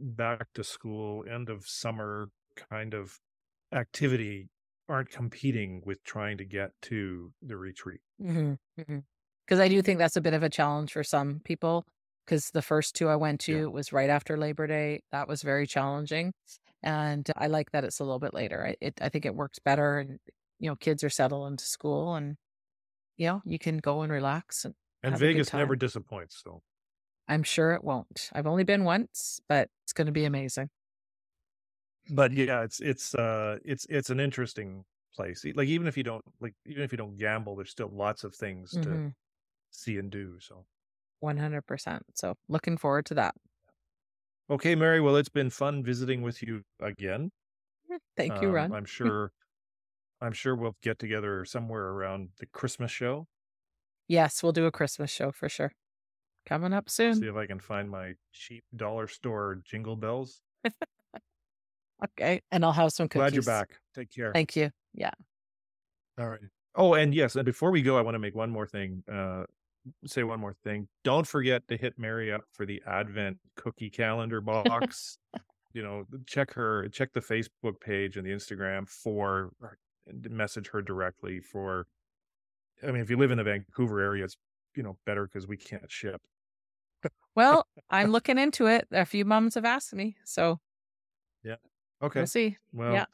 [0.00, 3.20] back to school, end of summer kind of
[3.72, 4.48] activity
[4.88, 8.00] aren't competing with trying to get to the retreat.
[8.18, 11.86] Because I do think that's a bit of a challenge for some people.
[12.28, 15.02] Because the first two I went to was right after Labor Day.
[15.12, 16.34] That was very challenging,
[16.82, 18.66] and I like that it's a little bit later.
[18.66, 20.20] I, it, I think it works better, and
[20.60, 22.36] you know, kids are settled into school, and
[23.18, 26.40] you know, you can go and relax and And have a good Vegas never disappoints.
[26.40, 26.62] So
[27.28, 28.30] I'm sure it won't.
[28.32, 30.70] I've only been once, but it's going to be amazing.
[32.10, 34.84] but yeah, it's it's uh it's it's an interesting
[35.14, 35.44] place.
[35.54, 38.34] Like even if you don't like even if you don't gamble, there's still lots of
[38.34, 39.14] things to Mhm.
[39.70, 40.40] see and do.
[40.40, 40.66] So
[41.22, 42.02] 100%.
[42.14, 43.34] So looking forward to that.
[44.50, 45.00] okay, Mary.
[45.00, 47.30] Well, it's been fun visiting with you again.
[48.16, 48.72] Thank you, Um, Ron.
[48.72, 49.32] I'm sure
[50.20, 53.26] I'm sure we'll get together somewhere around the Christmas show.
[54.08, 55.72] Yes, we'll do a Christmas show for sure.
[56.46, 57.14] Coming up soon.
[57.14, 60.42] See if I can find my cheap dollar store jingle bells.
[62.04, 62.42] Okay.
[62.52, 63.32] And I'll have some cookies.
[63.32, 63.80] Glad you're back.
[63.94, 64.32] Take care.
[64.32, 64.70] Thank you.
[64.94, 65.10] Yeah.
[66.18, 66.40] All right.
[66.74, 69.02] Oh, and yes, and before we go, I want to make one more thing.
[69.10, 69.44] Uh,
[70.06, 70.88] say one more thing.
[71.04, 75.18] Don't forget to hit Mary up for the Advent cookie calendar box.
[75.72, 79.52] you know, check her, check the Facebook page and the Instagram for
[80.28, 81.86] message her directly for.
[82.82, 84.36] I mean, if you live in the Vancouver area, it's
[84.76, 86.20] you know better because we can't ship.
[87.34, 88.86] Well, I'm looking into it.
[88.90, 90.16] A few moms have asked me.
[90.24, 90.58] So
[91.44, 91.56] Yeah.
[92.02, 92.20] Okay.
[92.20, 92.56] we'll see.
[92.72, 93.04] Well, yeah.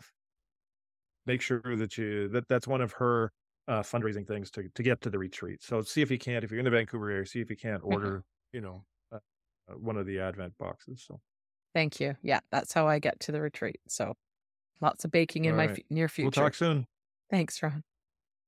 [1.27, 3.33] make sure that you that that's one of her
[3.69, 5.63] uh, fundraising things to to get to the retreat.
[5.63, 7.83] So see if you can't, if you're in the Vancouver area, see if you can't
[7.83, 7.93] Mm-hmm.
[7.95, 9.17] order, you know, uh,
[9.71, 11.05] uh, one of the Advent boxes.
[11.07, 11.21] So
[11.75, 12.15] Thank you.
[12.23, 12.41] Yeah.
[12.53, 13.81] That's how I get to the retreat.
[13.89, 14.15] So
[14.81, 15.77] lots of baking in All my right.
[15.77, 16.27] fu- near future.
[16.41, 16.87] we'll talk soon.
[17.31, 17.83] Thanks, Ron.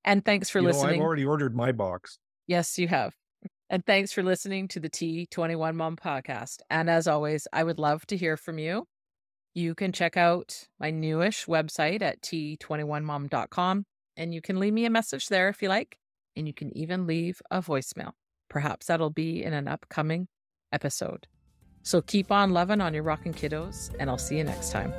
[0.04, 0.94] And thanks for You know, listening.
[0.96, 2.18] I've already ordered my box.
[2.46, 3.14] Yes, you have.
[3.68, 6.58] And thanks for listening to the T21 Mom podcast.
[6.70, 8.86] And as always, I would love to hear from you.
[9.54, 13.86] You can check out my newish website at t21mom.com
[14.16, 15.98] and you can leave me a message there if you like.
[16.36, 18.12] And you can even leave a voicemail.
[18.50, 20.28] Perhaps that'll be in an upcoming
[20.72, 21.26] episode.
[21.82, 24.92] So keep on loving on your rockin' kiddos, and I'll see you next time.